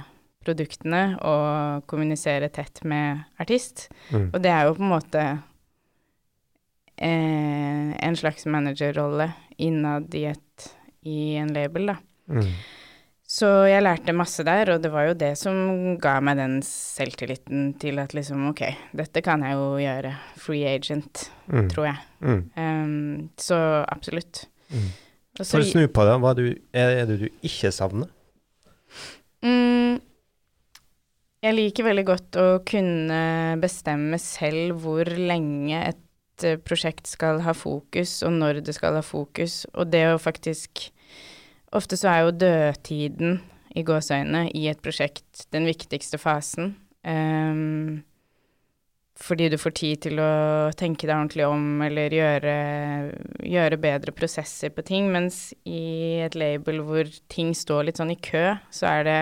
produktene 0.48 1.04
og 1.20 1.86
kommunisere 1.92 2.50
tett 2.54 2.82
med 2.88 3.26
artist. 3.42 3.90
Mm. 4.10 4.32
Og 4.32 4.42
det 4.44 4.54
er 4.54 4.66
jo 4.68 4.78
på 4.78 4.86
en 4.86 4.94
måte 4.96 5.24
eh, 6.96 7.94
en 8.08 8.18
slags 8.18 8.48
managerrolle 8.48 9.32
innad 9.62 10.16
i, 10.16 10.28
et, 10.32 10.68
i 11.04 11.36
en 11.42 11.54
label, 11.54 11.92
da. 11.94 12.00
Mm. 12.32 12.52
Så 13.28 13.48
jeg 13.68 13.84
lærte 13.84 14.14
masse 14.16 14.44
der, 14.48 14.70
og 14.72 14.84
det 14.84 14.90
var 14.94 15.10
jo 15.10 15.16
det 15.20 15.34
som 15.36 15.98
ga 16.00 16.14
meg 16.24 16.38
den 16.40 16.62
selvtilliten 16.64 17.74
til 17.82 18.00
at 18.00 18.16
liksom 18.16 18.46
ok, 18.54 18.62
dette 18.96 19.24
kan 19.26 19.44
jeg 19.44 19.58
jo 19.60 19.66
gjøre. 19.82 20.14
Free 20.40 20.70
agent, 20.70 21.26
mm. 21.52 21.68
tror 21.74 21.90
jeg. 21.90 21.98
Um, 22.56 23.28
så 23.36 23.58
absolutt. 23.84 24.46
Mm. 24.72 24.88
For 25.42 25.60
å 25.60 25.68
snu 25.68 25.84
på 25.92 26.08
det, 26.08 26.16
hva 26.24 26.32
er 26.40 27.04
det 27.10 27.20
du 27.20 27.28
ikke 27.46 27.74
savner? 27.76 28.08
Mm, 29.44 30.00
jeg 31.48 31.56
liker 31.56 31.88
veldig 31.88 32.06
godt 32.08 32.38
å 32.42 32.48
kunne 32.68 33.22
bestemme 33.62 34.20
selv 34.22 34.82
hvor 34.84 35.08
lenge 35.08 35.80
et 35.94 36.46
eh, 36.46 36.60
prosjekt 36.60 37.08
skal 37.10 37.42
ha 37.46 37.56
fokus, 37.56 38.20
og 38.28 38.36
når 38.36 38.62
det 38.68 38.76
skal 38.78 39.00
ha 39.00 39.04
fokus. 39.06 39.64
Og 39.76 39.92
det 39.94 40.08
å 40.12 40.22
faktisk 40.22 40.90
Ofte 41.76 41.98
så 42.00 42.08
er 42.08 42.22
jo 42.24 42.36
dødtiden 42.40 43.34
i 43.76 43.82
gåseøynene 43.84 44.46
i 44.56 44.70
et 44.72 44.80
prosjekt 44.80 45.42
den 45.52 45.66
viktigste 45.68 46.16
fasen. 46.16 46.78
Um, 47.04 48.06
fordi 49.20 49.50
du 49.52 49.58
får 49.60 49.74
tid 49.76 50.02
til 50.06 50.22
å 50.24 50.32
tenke 50.80 51.08
deg 51.08 51.16
ordentlig 51.18 51.44
om, 51.44 51.82
eller 51.84 52.14
gjøre, 52.14 52.56
gjøre, 53.52 53.80
bedre 53.82 54.14
prosesser 54.16 54.72
på 54.74 54.86
ting. 54.88 55.10
Mens 55.14 55.50
i 55.68 56.22
et 56.24 56.38
label 56.40 56.84
hvor 56.88 57.10
ting 57.28 57.52
står 57.58 57.90
litt 57.90 58.00
sånn 58.00 58.14
i 58.16 58.20
kø, 58.22 58.54
så 58.72 58.88
er 58.92 59.08
det 59.08 59.20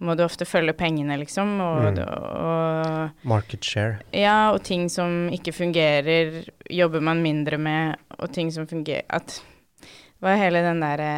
må 0.00 0.16
du 0.16 0.24
ofte 0.24 0.46
følge 0.48 0.72
pengene, 0.76 1.18
liksom. 1.20 1.52
Og, 1.60 1.86
mm. 1.92 2.00
og, 2.08 3.22
Market 3.28 3.66
share. 3.68 4.00
Ja, 4.16 4.50
og 4.54 4.62
ting 4.64 4.88
som 4.92 5.28
ikke 5.34 5.52
fungerer, 5.52 6.42
jobber 6.72 7.04
man 7.04 7.22
mindre 7.24 7.60
med, 7.60 8.00
og 8.18 8.32
ting 8.32 8.52
som 8.54 8.68
fungerer 8.70 9.04
At 9.08 9.40
det 10.20 10.26
var 10.26 10.40
hele 10.40 10.60
den 10.64 10.82
derre 10.84 11.12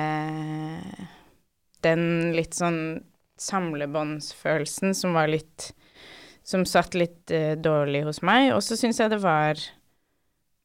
den 1.83 2.33
litt 2.37 2.55
sånn 2.55 3.03
samlebåndsfølelsen 3.43 4.95
som 4.95 5.17
var 5.19 5.31
litt 5.33 5.73
Som 6.47 6.65
satt 6.67 6.95
litt 6.99 7.31
uh, 7.31 7.55
dårlig 7.55 8.03
hos 8.07 8.19
meg. 8.23 8.53
Og 8.55 8.63
så 8.67 8.79
syns 8.79 8.99
jeg 8.99 9.13
det 9.13 9.21
var 9.23 9.59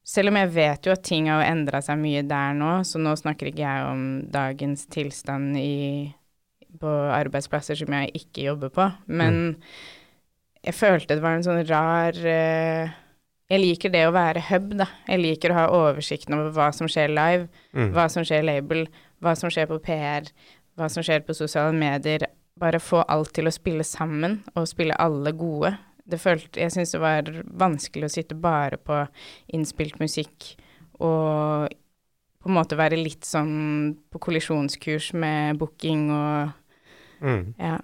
Selv 0.06 0.32
om 0.32 0.38
jeg 0.40 0.52
vet 0.54 0.86
jo 0.86 0.94
at 0.94 1.04
ting 1.06 1.28
har 1.30 1.44
endra 1.46 1.82
seg 1.84 1.98
mye 2.00 2.22
der 2.26 2.54
nå, 2.56 2.78
så 2.86 2.98
nå 3.02 3.12
snakker 3.18 3.50
ikke 3.50 3.64
jeg 3.66 3.90
om 3.90 4.04
dagens 4.32 4.86
tilstand 4.90 5.58
i, 5.60 6.14
på 6.80 6.94
arbeidsplasser 7.14 7.78
som 7.80 7.94
jeg 7.96 8.12
ikke 8.22 8.48
jobber 8.50 8.72
på, 8.74 8.88
men 9.06 9.38
mm. 9.38 9.68
jeg 10.68 10.76
følte 10.76 11.16
det 11.16 11.24
var 11.24 11.38
en 11.38 11.46
sånn 11.46 11.62
rar 11.68 12.18
uh, 12.22 12.96
jeg 13.48 13.62
liker 13.62 13.92
det 13.92 14.02
å 14.04 14.12
være 14.12 14.42
hub, 14.50 14.74
da. 14.76 14.86
Jeg 15.08 15.22
liker 15.22 15.52
å 15.52 15.56
ha 15.56 15.68
oversikten 15.72 16.36
over 16.36 16.52
hva 16.56 16.68
som 16.76 16.88
skjer 16.90 17.08
live, 17.08 17.46
mm. 17.72 17.92
hva 17.96 18.04
som 18.12 18.26
skjer 18.28 18.44
label, 18.44 18.84
hva 19.24 19.32
som 19.40 19.52
skjer 19.52 19.70
på 19.70 19.78
PR, 19.86 20.28
hva 20.76 20.90
som 20.92 21.04
skjer 21.04 21.24
på 21.24 21.36
sosiale 21.36 21.72
medier. 21.76 22.26
Bare 22.60 22.80
få 22.82 23.00
alt 23.08 23.32
til 23.38 23.48
å 23.48 23.54
spille 23.54 23.86
sammen, 23.88 24.42
og 24.52 24.68
spille 24.68 24.96
alle 25.00 25.32
gode. 25.32 25.72
Det 26.08 26.20
følte, 26.20 26.60
jeg 26.60 26.74
syns 26.74 26.92
det 26.92 27.00
var 27.00 27.32
vanskelig 27.64 28.08
å 28.08 28.12
sitte 28.12 28.36
bare 28.36 28.76
på 28.80 29.00
innspilt 29.56 29.96
musikk 30.00 30.52
og 31.04 31.72
på 32.38 32.50
en 32.50 32.56
måte 32.56 32.78
være 32.78 32.98
litt 33.00 33.26
sånn 33.26 33.94
på 34.10 34.20
kollisjonskurs 34.28 35.12
med 35.18 35.58
booking 35.60 36.08
og 36.14 36.50
mm. 37.24 37.54
Ja. 37.58 37.78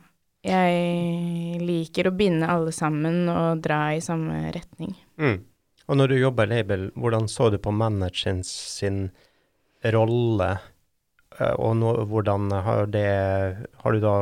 Jeg 0.45 1.61
liker 1.65 2.11
å 2.11 2.13
binde 2.13 2.51
alle 2.53 2.73
sammen 2.77 3.23
og 3.33 3.63
dra 3.65 3.95
i 3.97 4.03
samme 4.05 4.51
retning. 4.53 4.93
Mm. 5.17 5.39
Og 5.89 5.97
når 5.97 6.13
du 6.13 6.17
jobber 6.19 6.49
i 6.49 6.59
label, 6.59 6.91
hvordan 7.01 7.29
så 7.33 7.49
du 7.53 7.57
på 7.61 7.73
manageren 7.73 8.43
sin 8.45 9.07
rolle, 9.95 10.51
eh, 11.39 11.55
og 11.57 11.79
nå, 11.81 11.95
hvordan 12.09 12.53
har 12.67 12.93
det 12.93 13.09
Har 13.81 13.93
du 13.93 14.05
da 14.05 14.17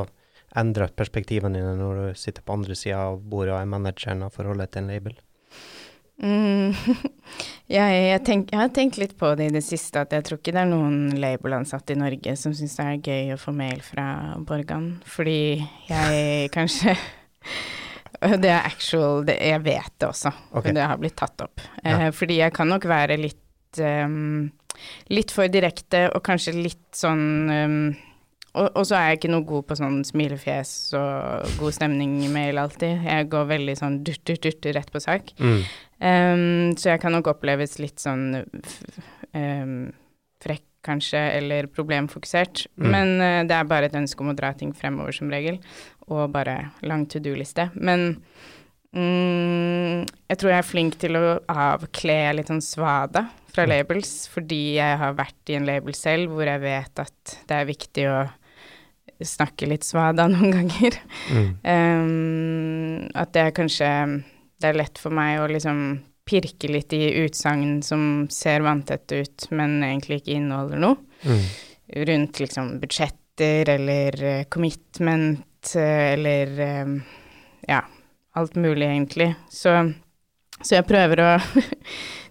endret 0.58 0.94
perspektivene 0.94 1.58
dine 1.58 1.74
når 1.78 1.98
du 1.98 2.20
sitter 2.20 2.44
på 2.44 2.54
andre 2.54 2.76
sida 2.78 3.02
av 3.10 3.22
bordet 3.22 3.54
og 3.54 3.60
er 3.60 3.70
manageren 3.74 4.22
av 4.26 4.34
forholdet 4.34 4.72
til 4.72 4.84
en 4.84 4.90
label? 4.92 5.18
Mm, 6.22 6.74
ja, 7.70 7.86
jeg, 7.88 8.22
tenk, 8.26 8.50
jeg, 8.50 8.58
har 8.58 8.72
tenkt 8.74 8.98
litt 9.00 9.14
på 9.18 9.32
det 9.38 9.48
i 9.48 9.54
det 9.54 9.62
siste, 9.64 10.02
at 10.02 10.12
jeg 10.12 10.26
tror 10.26 10.40
ikke 10.40 10.54
det 10.54 10.62
er 10.64 10.70
noen 10.70 10.96
labelansatte 11.22 11.94
i 11.94 12.00
Norge 12.00 12.34
som 12.38 12.54
syns 12.56 12.74
det 12.78 12.86
er 12.88 13.04
gøy 13.06 13.34
å 13.34 13.40
få 13.40 13.54
mail 13.56 13.82
fra 13.86 14.06
Borgan, 14.48 14.96
fordi 15.08 15.62
jeg 15.88 16.50
kanskje 16.56 16.96
Det 18.22 18.50
er 18.52 18.68
actual 18.68 19.24
det, 19.26 19.38
Jeg 19.42 19.62
vet 19.64 19.94
det 19.98 20.06
også, 20.06 20.30
okay. 20.52 20.68
men 20.68 20.78
det 20.78 20.84
har 20.86 20.98
blitt 21.00 21.16
tatt 21.18 21.42
opp. 21.42 21.62
Ja. 21.82 22.06
Eh, 22.06 22.10
fordi 22.14 22.38
jeg 22.38 22.54
kan 22.54 22.70
nok 22.70 22.86
være 22.90 23.16
litt 23.18 23.80
um, 23.82 24.50
Litt 25.10 25.34
for 25.34 25.50
direkte 25.52 26.06
og 26.12 26.22
kanskje 26.26 26.54
litt 26.56 26.86
sånn 26.96 27.24
um, 27.50 27.80
og, 28.52 28.66
og, 28.76 28.82
så 28.84 28.98
er 28.98 29.06
jeg 29.06 29.20
ikke 29.20 29.32
noe 29.32 29.46
god 29.48 29.64
på 29.68 29.76
sånn 29.78 30.02
smilefjes 30.04 30.72
og 30.98 31.54
god 31.60 31.76
stemning-mail 31.78 32.60
alltid. 32.60 33.06
Jeg 33.08 33.30
går 33.32 33.48
veldig 33.48 33.76
sånn 33.80 34.02
durt, 34.04 34.20
durt, 34.28 34.44
durt 34.44 34.68
rett 34.76 34.92
på 34.92 35.00
sak. 35.00 35.32
Mm. 35.40 35.62
Um, 36.02 36.44
så 36.76 36.92
jeg 36.92 37.00
kan 37.00 37.16
nok 37.16 37.30
oppleves 37.32 37.78
litt 37.80 38.02
sånn 38.02 38.42
um, 38.42 39.76
frekk, 40.44 40.66
kanskje, 40.84 41.20
eller 41.38 41.70
problemfokusert. 41.72 42.66
Mm. 42.76 42.90
Men 42.92 43.14
uh, 43.22 43.40
det 43.48 43.56
er 43.56 43.70
bare 43.70 43.88
et 43.88 43.96
ønske 43.96 44.24
om 44.24 44.34
å 44.34 44.36
dra 44.36 44.52
ting 44.58 44.74
fremover, 44.76 45.16
som 45.16 45.32
regel 45.32 45.60
og 46.10 46.34
bare 46.34 46.58
lang 46.84 47.06
to 47.08 47.22
do-liste. 47.24 47.70
Men 47.72 48.10
mm, 48.92 50.02
jeg 50.28 50.40
tror 50.42 50.52
jeg 50.52 50.58
er 50.58 50.68
flink 50.68 51.00
til 51.00 51.16
å 51.16 51.38
avkle 51.48 52.18
litt 52.36 52.52
sånn 52.52 52.60
svada 52.64 53.30
fra 53.52 53.64
labels, 53.68 54.26
fordi 54.32 54.76
jeg 54.76 55.00
har 55.00 55.16
vært 55.16 55.52
i 55.52 55.56
en 55.56 55.68
label 55.68 55.96
selv 55.96 56.32
hvor 56.34 56.48
jeg 56.48 56.60
vet 56.64 57.04
at 57.04 57.36
det 57.48 57.58
er 57.58 57.68
viktig 57.68 58.06
å 58.10 58.20
snakke 59.28 59.68
litt 59.70 59.86
svada 59.86 60.28
noen 60.32 60.54
ganger. 60.54 60.98
Mm. 61.32 61.50
Um, 61.62 63.10
at 63.18 63.34
det 63.36 63.48
er 63.48 63.56
kanskje 63.56 63.90
Det 64.62 64.70
er 64.70 64.78
lett 64.78 64.98
for 65.02 65.14
meg 65.14 65.40
å 65.42 65.50
liksom 65.50 65.78
pirke 66.28 66.68
litt 66.70 66.92
i 66.94 67.08
utsagn 67.24 67.80
som 67.82 68.28
ser 68.30 68.62
vanntette 68.62 69.24
ut, 69.24 69.48
men 69.50 69.80
egentlig 69.82 70.20
ikke 70.20 70.36
inneholder 70.36 70.78
noe. 70.78 71.00
Mm. 71.26 71.48
Rundt 72.08 72.38
liksom 72.38 72.76
budsjetter 72.82 73.72
eller 73.74 74.22
uh, 74.22 74.44
commitment 74.52 75.42
Eh, 75.74 76.12
eller 76.12 76.80
um, 76.82 77.02
ja, 77.68 77.84
alt 78.32 78.54
mulig, 78.54 78.86
egentlig. 78.86 79.34
Så, 79.48 79.92
så 80.62 80.74
jeg 80.74 80.88
prøver 80.88 81.22
å 81.22 81.30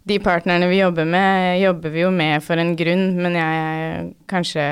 De 0.02 0.16
partnerne 0.18 0.66
vi 0.66 0.80
jobber 0.80 1.06
med, 1.06 1.60
jobber 1.62 1.92
vi 1.94 2.00
jo 2.02 2.08
med 2.10 2.42
for 2.42 2.58
en 2.58 2.72
grunn, 2.74 3.20
men 3.22 3.36
jeg 3.38 3.58
er 3.62 4.08
kanskje 4.32 4.64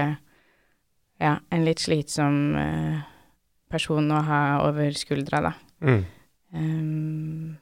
ja, 1.20 1.38
en 1.52 1.66
litt 1.68 1.84
slitsom 1.84 2.40
uh, 2.56 3.00
person 3.72 4.10
å 4.12 4.24
ha 4.26 4.42
over 4.68 4.96
skuldra, 4.98 5.44
da. 5.50 5.54
Mm. 5.86 6.04
Um, 6.56 7.58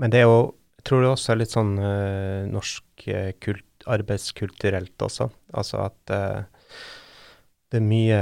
men 0.00 0.12
det 0.12 0.22
er 0.22 0.26
jo 0.26 0.40
tror 0.86 1.04
du 1.04 1.10
også 1.10 1.34
er 1.34 1.42
litt 1.42 1.52
sånn 1.52 1.74
uh, 1.78 2.48
norsk 2.48 3.08
uh, 3.12 3.30
kult, 3.42 3.66
arbeidskulturelt 3.88 5.04
også. 5.04 5.28
Altså 5.56 5.84
at 5.86 6.16
det 7.68 7.78
er 7.78 7.84
mye 7.84 8.20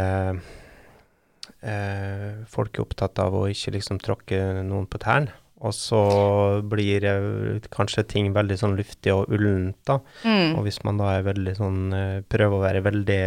eh, 1.63 2.45
folk 2.51 2.77
er 2.77 2.85
opptatt 2.85 3.21
av 3.23 3.35
å 3.37 3.47
ikke 3.51 3.75
liksom 3.77 4.01
tråkke 4.03 4.41
noen 4.67 4.89
på 4.91 5.01
tærne. 5.03 5.35
Og 5.65 5.73
så 5.73 6.01
blir 6.69 7.05
eh, 7.09 7.69
kanskje 7.73 8.05
ting 8.11 8.33
veldig 8.37 8.59
sånn 8.61 8.77
luftig 8.77 9.15
og 9.15 9.31
ullent, 9.33 9.79
da. 9.89 10.01
Mm. 10.27 10.59
Og 10.59 10.67
hvis 10.67 10.83
man 10.85 11.01
da 11.01 11.15
er 11.17 11.29
veldig 11.31 11.55
sånn 11.57 11.81
eh, 11.97 12.19
Prøver 12.29 12.59
å 12.59 12.65
være 12.65 12.83
veldig 12.85 13.21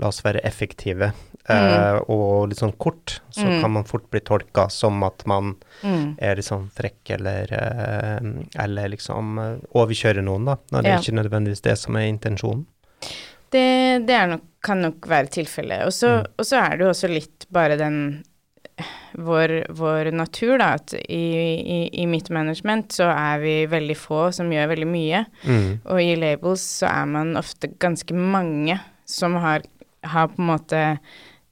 La 0.00 0.08
oss 0.08 0.22
være 0.24 0.42
effektive 0.48 1.10
mm. 1.12 1.50
uh, 1.50 1.98
og 2.10 2.50
litt 2.50 2.60
sånn 2.62 2.76
kort, 2.80 3.18
så 3.34 3.46
mm. 3.46 3.56
kan 3.62 3.74
man 3.74 3.88
fort 3.88 4.06
bli 4.12 4.22
tolka 4.24 4.68
som 4.72 5.02
at 5.06 5.26
man 5.30 5.54
mm. 5.82 6.16
er 6.16 6.38
litt 6.38 6.48
sånn 6.48 6.68
frekk 6.76 7.14
eller 7.18 7.52
uh, 7.52 8.30
Eller 8.64 8.94
liksom 8.96 9.36
uh, 9.40 9.52
overkjører 9.76 10.24
noen, 10.24 10.48
da. 10.48 10.56
Når 10.72 10.86
det 10.86 10.94
ja. 10.94 10.96
er 10.96 11.04
ikke 11.04 11.18
nødvendigvis 11.20 11.66
det 11.68 11.76
som 11.80 12.00
er 12.00 12.08
intensjonen. 12.08 12.64
Det, 13.50 13.68
det 14.06 14.18
nok, 14.30 14.42
kan 14.62 14.82
nok 14.84 15.06
være 15.10 15.32
tilfellet. 15.40 15.86
Og 15.88 15.94
så 15.94 16.20
mm. 16.22 16.58
er 16.62 16.76
det 16.76 16.84
jo 16.86 16.90
også 16.94 17.10
litt 17.10 17.48
bare 17.52 17.78
den 17.80 18.02
vår, 19.12 19.54
vår 19.76 20.10
natur, 20.14 20.56
da, 20.60 20.74
at 20.78 20.94
i, 20.94 21.24
i, 21.60 21.80
i, 22.02 22.06
mitt 22.10 22.30
management 22.32 22.94
så 22.94 23.10
er 23.12 23.42
vi 23.42 23.54
veldig 23.70 23.96
få 23.98 24.28
som 24.34 24.50
gjør 24.52 24.72
veldig 24.74 24.88
mye. 24.88 25.24
Mm. 25.44 25.68
Og 25.84 26.02
i 26.02 26.14
labels 26.18 26.64
så 26.80 26.90
er 26.90 27.10
man 27.10 27.34
ofte 27.40 27.72
ganske 27.82 28.14
mange 28.16 28.78
som 29.10 29.36
har, 29.42 29.66
har 30.02 30.30
på 30.32 30.40
en 30.40 30.50
måte 30.52 30.82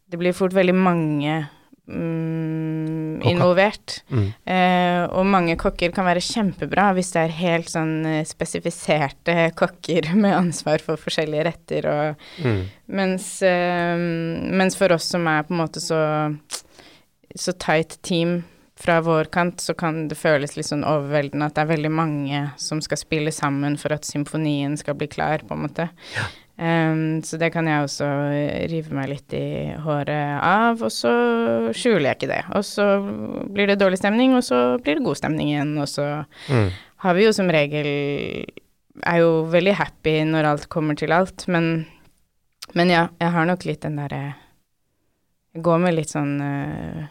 Det 0.09 0.17
blir 0.17 0.33
fort 0.33 0.55
veldig 0.57 0.75
mange 0.75 1.47
mm, 1.89 3.21
involvert. 3.29 3.99
Mm. 4.09 4.29
Eh, 4.45 5.03
og 5.13 5.27
mange 5.29 5.57
kokker 5.61 5.93
kan 5.93 6.07
være 6.09 6.25
kjempebra 6.25 6.91
hvis 6.97 7.13
det 7.13 7.25
er 7.27 7.39
helt 7.43 7.73
sånn 7.73 8.07
eh, 8.09 8.25
spesifiserte 8.29 9.51
kokker 9.61 10.13
med 10.17 10.37
ansvar 10.37 10.85
for 10.85 11.01
forskjellige 11.01 11.49
retter 11.51 11.91
og 11.93 12.29
mm. 12.45 12.63
mens, 12.99 13.31
eh, 13.45 13.97
mens, 13.99 14.79
for 14.81 14.97
oss 14.97 15.11
som 15.13 15.29
er 15.29 15.45
på 15.45 15.57
en 15.57 15.63
måte 15.65 15.85
så 15.85 16.01
så 17.35 17.53
tight 17.53 18.03
team 18.03 18.43
fra 18.79 19.01
vår 19.01 19.25
kant, 19.25 19.61
så 19.61 19.75
kan 19.75 20.07
det 20.09 20.17
føles 20.19 20.55
litt 20.57 20.69
sånn 20.69 20.87
overveldende 20.87 21.49
at 21.49 21.57
det 21.57 21.65
er 21.65 21.73
veldig 21.73 21.91
mange 21.93 22.43
som 22.63 22.81
skal 22.85 23.01
spille 23.01 23.33
sammen 23.35 23.77
for 23.81 23.95
at 23.95 24.07
symfonien 24.07 24.77
skal 24.79 24.97
bli 24.99 25.09
klar, 25.11 25.43
på 25.47 25.57
en 25.57 25.65
måte. 25.67 25.89
Ja. 26.15 26.29
Um, 26.59 27.21
så 27.23 27.38
det 27.38 27.53
kan 27.55 27.68
jeg 27.71 27.85
også 27.85 28.07
rive 28.66 28.94
meg 28.97 29.12
litt 29.12 29.35
i 29.38 29.71
håret 29.79 30.40
av, 30.42 30.81
og 30.83 30.90
så 30.90 31.12
skjuler 31.71 32.09
jeg 32.09 32.18
ikke 32.18 32.31
det. 32.33 32.40
Og 32.59 32.64
så 32.66 32.87
blir 33.47 33.71
det 33.71 33.77
dårlig 33.79 34.01
stemning, 34.01 34.35
og 34.35 34.42
så 34.42 34.62
blir 34.83 34.99
det 34.99 35.05
god 35.07 35.21
stemning 35.21 35.53
igjen, 35.53 35.77
og 35.79 35.87
så 35.87 36.07
mm. 36.51 36.73
har 37.05 37.14
vi 37.14 37.29
jo 37.29 37.35
som 37.37 37.53
regel 37.55 37.87
Er 39.07 39.21
jo 39.23 39.44
veldig 39.47 39.77
happy 39.79 40.16
når 40.27 40.49
alt 40.49 40.66
kommer 40.66 40.99
til 40.99 41.14
alt, 41.14 41.47
men, 41.47 41.87
men 42.75 42.90
ja, 42.90 43.05
jeg 43.23 43.31
har 43.37 43.47
nok 43.47 43.62
litt 43.68 43.85
den 43.87 44.01
derre 44.01 44.23
Jeg 45.54 45.63
går 45.63 45.79
med 45.85 45.94
litt 45.94 46.11
sånn 46.11 46.40
uh, 46.42 47.04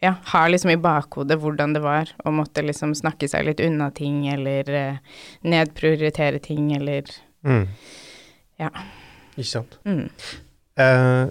ja, 0.00 0.14
har 0.32 0.48
liksom 0.48 0.72
i 0.72 0.80
bakhodet 0.80 1.36
hvordan 1.38 1.76
det 1.76 1.82
var 1.84 2.08
å 2.24 2.32
måtte 2.32 2.64
liksom 2.64 2.96
snakke 2.96 3.28
seg 3.28 3.44
litt 3.44 3.60
unna 3.60 3.90
ting, 3.92 4.24
eller 4.32 4.72
uh, 4.72 5.20
nedprioritere 5.44 6.40
ting, 6.42 6.72
eller 6.80 7.12
mm. 7.44 7.68
Ja. 8.60 8.70
Ikke 9.34 9.48
sant. 9.48 9.78
Mm. 9.88 10.08
Eh, 10.80 11.26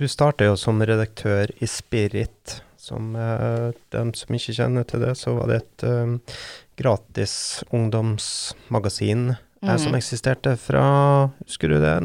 du 0.00 0.08
starta 0.08 0.46
jo 0.46 0.56
som 0.56 0.80
redaktør 0.82 1.50
i 1.58 1.68
Spirit. 1.68 2.60
Som 2.80 3.12
eh, 3.18 3.70
dem 3.92 4.14
som 4.16 4.34
ikke 4.36 4.56
kjenner 4.56 4.86
til 4.88 5.02
det, 5.04 5.12
så 5.20 5.34
var 5.36 5.50
det 5.50 5.60
et 5.60 5.84
eh, 5.84 6.38
gratis 6.80 7.34
ungdomsmagasin 7.68 9.34
mm. 9.34 9.74
som 9.78 9.98
eksisterte 9.98 10.54
fra 10.56 10.84
Husker 11.44 11.74
du 11.74 11.76
det? 11.82 11.96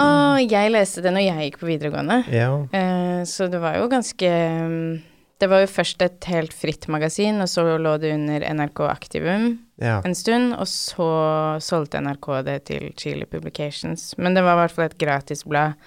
Å, 0.00 0.08
jeg 0.40 0.72
leste 0.72 1.04
det 1.04 1.12
når 1.12 1.26
jeg 1.26 1.50
gikk 1.50 1.60
på 1.60 1.68
videregående. 1.68 2.22
Ja. 2.32 2.54
Eh, 2.72 3.20
så 3.28 3.50
det 3.52 3.60
var 3.60 3.76
jo 3.76 3.90
ganske 3.92 4.32
Det 5.40 5.48
var 5.48 5.62
jo 5.62 5.68
først 5.72 6.02
et 6.04 6.26
helt 6.28 6.52
fritt 6.52 6.84
magasin, 6.92 7.38
og 7.40 7.48
så 7.48 7.62
lå 7.80 7.94
det 8.02 8.10
under 8.12 8.42
NRK 8.44 8.80
Aktivum 8.90 9.46
Ja. 9.80 10.02
en 10.04 10.12
stund, 10.14 10.52
og 10.52 10.66
så 10.68 11.06
solgte 11.64 11.96
NRK 12.04 12.42
det 12.44 12.56
til 12.68 12.90
Chile 13.00 13.24
Publications. 13.24 14.14
Men 14.18 14.34
det 14.36 14.42
var 14.44 14.58
i 14.58 14.60
hvert 14.66 14.74
fall 14.76 14.84
et 14.90 14.98
gratisblad 15.00 15.78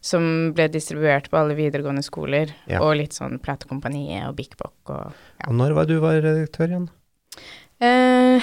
som 0.00 0.54
ble 0.56 0.68
distribuert 0.72 1.28
på 1.28 1.36
alle 1.42 1.54
videregående 1.58 2.02
skoler, 2.02 2.54
Ja. 2.66 2.80
og 2.80 2.96
litt 2.96 3.12
sånn 3.12 3.36
Platekompaniet 3.38 4.28
og 4.30 4.36
Bik 4.36 4.56
Bok 4.56 4.72
og 4.96 5.12
ja. 5.12 5.48
Og 5.48 5.54
når 5.60 5.74
var 5.74 5.84
du 5.86 5.98
var 6.00 6.16
redaktør 6.22 6.68
igjen? 6.72 6.88
Eh, 7.82 8.40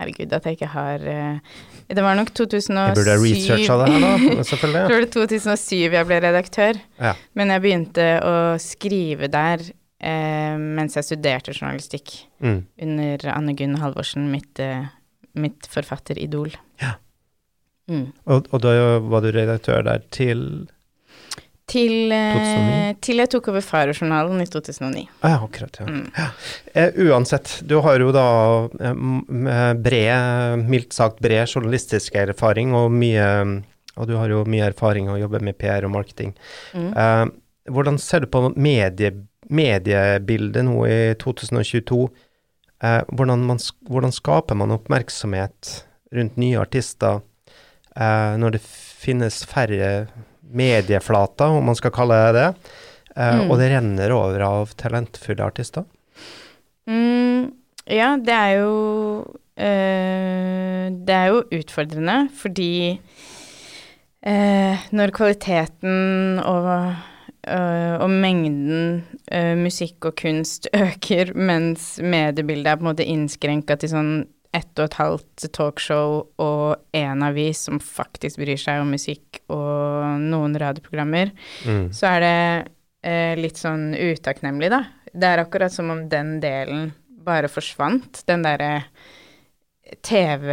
herregud, 0.00 0.32
at 0.32 0.46
jeg 0.48 0.56
ikke 0.56 0.70
har 0.72 1.04
eh, 1.12 1.58
Det 1.92 2.04
var 2.04 2.16
nok 2.18 2.32
2007 2.34 2.72
Jeg 2.78 2.96
burde 2.96 3.12
ha 3.14 3.20
researcha 3.20 3.76
det 3.82 3.90
her, 3.92 4.00
da. 4.06 4.12
Jeg 4.38 4.48
Selvfølgelig. 4.48 4.82
tror 4.88 4.96
det 4.96 5.04
var 5.04 5.12
2007 5.18 5.76
jeg 5.98 6.08
ble 6.08 6.18
redaktør. 6.24 6.80
Ja. 7.02 7.14
Men 7.38 7.52
jeg 7.54 7.64
begynte 7.66 8.08
å 8.24 8.34
skrive 8.62 9.28
der 9.32 9.64
eh, 10.02 10.56
mens 10.58 10.96
jeg 10.98 11.08
studerte 11.10 11.54
journalistikk. 11.54 12.16
Mm. 12.42 12.60
Under 12.88 13.28
Anne 13.36 13.56
Gunn 13.58 13.78
Halvorsen, 13.82 14.30
mitt, 14.32 14.58
eh, 14.62 14.88
mitt 15.38 15.68
forfatteridol. 15.70 16.54
Ja. 16.82 16.96
Mm. 17.90 18.12
Og, 18.30 18.48
og 18.52 18.62
da 18.62 18.76
var 19.04 19.24
du 19.24 19.32
redaktør 19.34 19.82
der 19.86 20.04
til 20.14 20.46
Til, 21.72 22.12
eh, 22.12 22.92
til 23.00 23.22
jeg 23.22 23.30
tok 23.32 23.48
over 23.52 23.64
Farojournalen 23.64 24.42
i 24.44 24.46
2009. 24.50 25.06
ah, 25.22 25.30
Ja, 25.30 25.38
akkurat. 25.46 25.78
ja. 25.80 25.86
Mm. 25.88 26.10
Eh, 26.74 26.90
uansett, 27.08 27.60
du 27.64 27.78
har 27.80 28.02
jo 28.04 28.12
da 28.12 28.26
eh, 28.80 29.04
eh, 29.54 29.72
bred, 29.80 30.66
mildt 30.68 30.92
sagt 30.92 31.22
bred 31.24 31.48
journalistisk 31.48 32.18
erfaring, 32.20 32.74
og 32.76 32.90
mye 32.92 33.62
og 33.96 34.08
du 34.08 34.14
har 34.16 34.30
jo 34.32 34.44
mye 34.48 34.70
erfaring 34.70 35.10
å 35.12 35.18
jobbe 35.20 35.42
med 35.44 35.58
PR 35.60 35.84
og 35.84 35.92
marketing. 35.92 36.32
Mm. 36.72 36.92
Eh, 36.96 37.24
hvordan 37.72 37.98
ser 38.00 38.24
du 38.24 38.30
på 38.32 38.46
medie, 38.56 39.12
mediebildet 39.52 40.64
nå 40.64 40.78
i 40.88 41.00
2022? 41.20 42.06
Eh, 42.82 43.02
hvordan, 43.12 43.44
man, 43.48 43.60
hvordan 43.88 44.14
skaper 44.14 44.58
man 44.58 44.72
oppmerksomhet 44.74 45.84
rundt 46.12 46.40
nye 46.40 46.60
artister 46.60 47.20
eh, 47.96 48.32
når 48.40 48.56
det 48.56 48.62
finnes 48.64 49.42
færre 49.48 50.08
medieflater, 50.54 51.52
om 51.58 51.64
man 51.70 51.78
skal 51.78 51.94
kalle 51.94 52.18
det 52.28 52.32
det, 52.40 52.48
Uh, 53.12 53.42
Mm. 53.42 53.50
og 53.50 53.58
det 53.60 53.66
renner 53.68 54.12
over 54.16 54.40
av 54.40 54.70
talentfulle 54.80 55.44
artister? 55.44 55.84
Mm, 56.88 57.52
ja, 57.92 58.16
det 58.16 58.32
er 58.32 58.52
jo 58.56 58.70
eh, 59.60 60.88
Det 60.96 61.12
er 61.12 61.26
jo 61.28 61.42
utfordrende, 61.58 62.30
fordi 62.32 62.98
eh, 64.22 64.86
når 64.96 65.12
kvaliteten 65.12 66.40
og, 66.40 66.94
eh, 67.44 67.94
og 68.00 68.08
mengden 68.10 69.04
musikk 69.60 70.08
og 70.08 70.16
kunst 70.16 70.68
øker, 70.84 71.34
mens 71.36 71.98
mediebildet 72.00 72.66
er 72.72 72.80
på 72.80 72.86
en 72.86 72.90
måte 72.94 73.04
innskrenka 73.08 73.76
til 73.76 73.92
sånn 73.92 74.12
ett 74.54 74.78
og 74.78 74.84
et 74.84 74.94
halvt 75.00 75.46
talkshow 75.56 76.26
og 76.42 76.76
én 76.94 77.22
avis 77.24 77.62
som 77.68 77.78
faktisk 77.80 78.36
bryr 78.42 78.58
seg 78.60 78.82
om 78.82 78.90
musikk, 78.92 79.40
og 79.48 80.20
noen 80.20 80.56
radioprogrammer, 80.60 81.32
Mm. 81.64 81.86
så 81.92 82.06
er 82.16 82.20
det 82.20 82.68
eh, 83.04 83.34
litt 83.40 83.56
sånn 83.56 83.94
utakknemlig, 83.96 84.68
da. 84.70 84.84
Det 85.12 85.24
er 85.28 85.42
akkurat 85.44 85.72
som 85.72 85.90
om 85.90 86.08
den 86.08 86.38
delen 86.40 86.92
bare 87.24 87.48
forsvant. 87.48 88.22
Den 88.26 88.42
derre 88.44 88.84
TV 90.02 90.52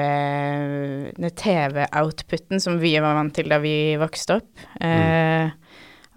TV-outputen 1.37 2.59
som 2.59 2.79
vi 2.81 2.95
var 2.99 3.15
vant 3.17 3.33
til 3.35 3.49
da 3.51 3.59
vi 3.63 3.95
vokste 3.99 4.39
opp. 4.41 4.65
Eh, 4.81 5.49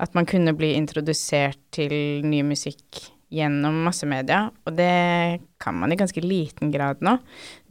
At 0.02 0.14
man 0.16 0.26
kunne 0.26 0.50
bli 0.58 0.72
introdusert 0.74 1.58
til 1.70 2.24
ny 2.26 2.40
musikk 2.42 3.11
gjennom 3.32 3.78
massemedia, 3.86 4.44
og 4.66 4.76
det 4.76 5.40
kan 5.62 5.78
man 5.80 5.94
i 5.94 5.98
ganske 6.00 6.20
liten 6.24 6.72
grad 6.74 7.00
nå. 7.04 7.16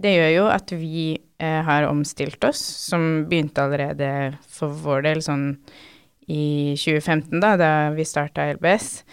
Det 0.02 0.16
gjør 0.16 0.32
jo 0.34 0.48
at 0.50 0.74
vi 0.74 1.06
eh, 1.42 1.62
har 1.68 1.90
omstilt 1.90 2.42
oss, 2.48 2.62
som 2.90 3.28
begynte 3.30 3.64
allerede 3.64 4.10
for 4.50 4.74
vår 4.74 5.06
del 5.10 5.22
sånn 5.26 5.52
i 6.32 6.74
2015, 6.80 7.40
da, 7.44 7.56
da 7.60 7.72
vi 7.96 8.08
starta 8.08 8.50
LBS. 8.56 9.04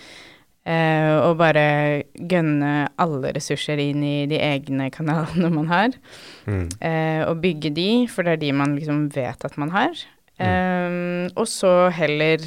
Eh, 0.68 1.14
og 1.24 1.38
bare 1.40 1.64
gønne 2.12 2.90
alle 3.00 3.30
ressurser 3.32 3.80
inn 3.80 4.02
i 4.04 4.26
de 4.28 4.36
egne 4.42 4.90
kanalene 4.92 5.48
man 5.54 5.70
har. 5.70 5.96
Mm. 6.44 6.66
Eh, 6.76 7.22
og 7.24 7.40
bygge 7.44 7.72
de, 7.76 7.90
for 8.12 8.26
det 8.26 8.36
er 8.36 8.42
de 8.42 8.54
man 8.56 8.76
liksom 8.76 9.06
vet 9.14 9.48
at 9.48 9.56
man 9.60 9.72
har. 9.72 9.96
Eh, 10.38 10.98
og 11.34 11.48
så 11.50 11.88
heller 11.90 12.44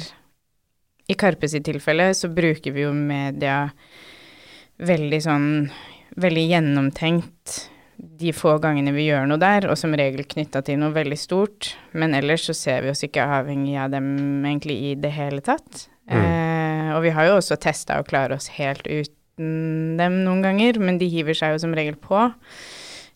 I 1.10 1.16
Karpe 1.18 1.50
sitt 1.50 1.66
tilfelle 1.66 2.06
så 2.16 2.30
bruker 2.32 2.72
vi 2.72 2.86
jo 2.86 2.94
media 2.96 3.66
veldig 4.88 5.22
sånn 5.24 5.50
Veldig 6.12 6.42
gjennomtenkt 6.44 7.54
de 7.96 8.32
få 8.36 8.58
gangene 8.60 8.92
vi 8.92 9.06
gjør 9.06 9.24
noe 9.30 9.40
der, 9.40 9.64
og 9.70 9.78
som 9.80 9.94
regel 9.96 10.26
knytta 10.28 10.60
til 10.66 10.76
noe 10.80 10.92
veldig 10.92 11.16
stort. 11.16 11.70
Men 11.96 12.16
ellers 12.18 12.44
så 12.48 12.54
ser 12.56 12.82
vi 12.84 12.90
oss 12.92 13.00
ikke 13.06 13.24
avhengig 13.38 13.78
av 13.80 13.94
dem 13.94 14.10
egentlig 14.44 14.76
i 14.90 14.92
det 15.00 15.12
hele 15.14 15.40
tatt. 15.44 15.86
Mm. 16.10 16.18
Eh, 16.18 16.90
og 16.96 17.00
vi 17.06 17.14
har 17.16 17.30
jo 17.30 17.38
også 17.38 17.56
testa 17.62 17.96
å 17.96 18.06
klare 18.06 18.36
oss 18.36 18.50
helt 18.58 18.84
uten 18.90 19.96
dem 19.96 20.20
noen 20.26 20.42
ganger, 20.44 20.76
men 20.82 20.98
de 21.00 21.08
hiver 21.08 21.38
seg 21.38 21.54
jo 21.54 21.62
som 21.62 21.72
regel 21.78 21.96
på. 21.96 22.26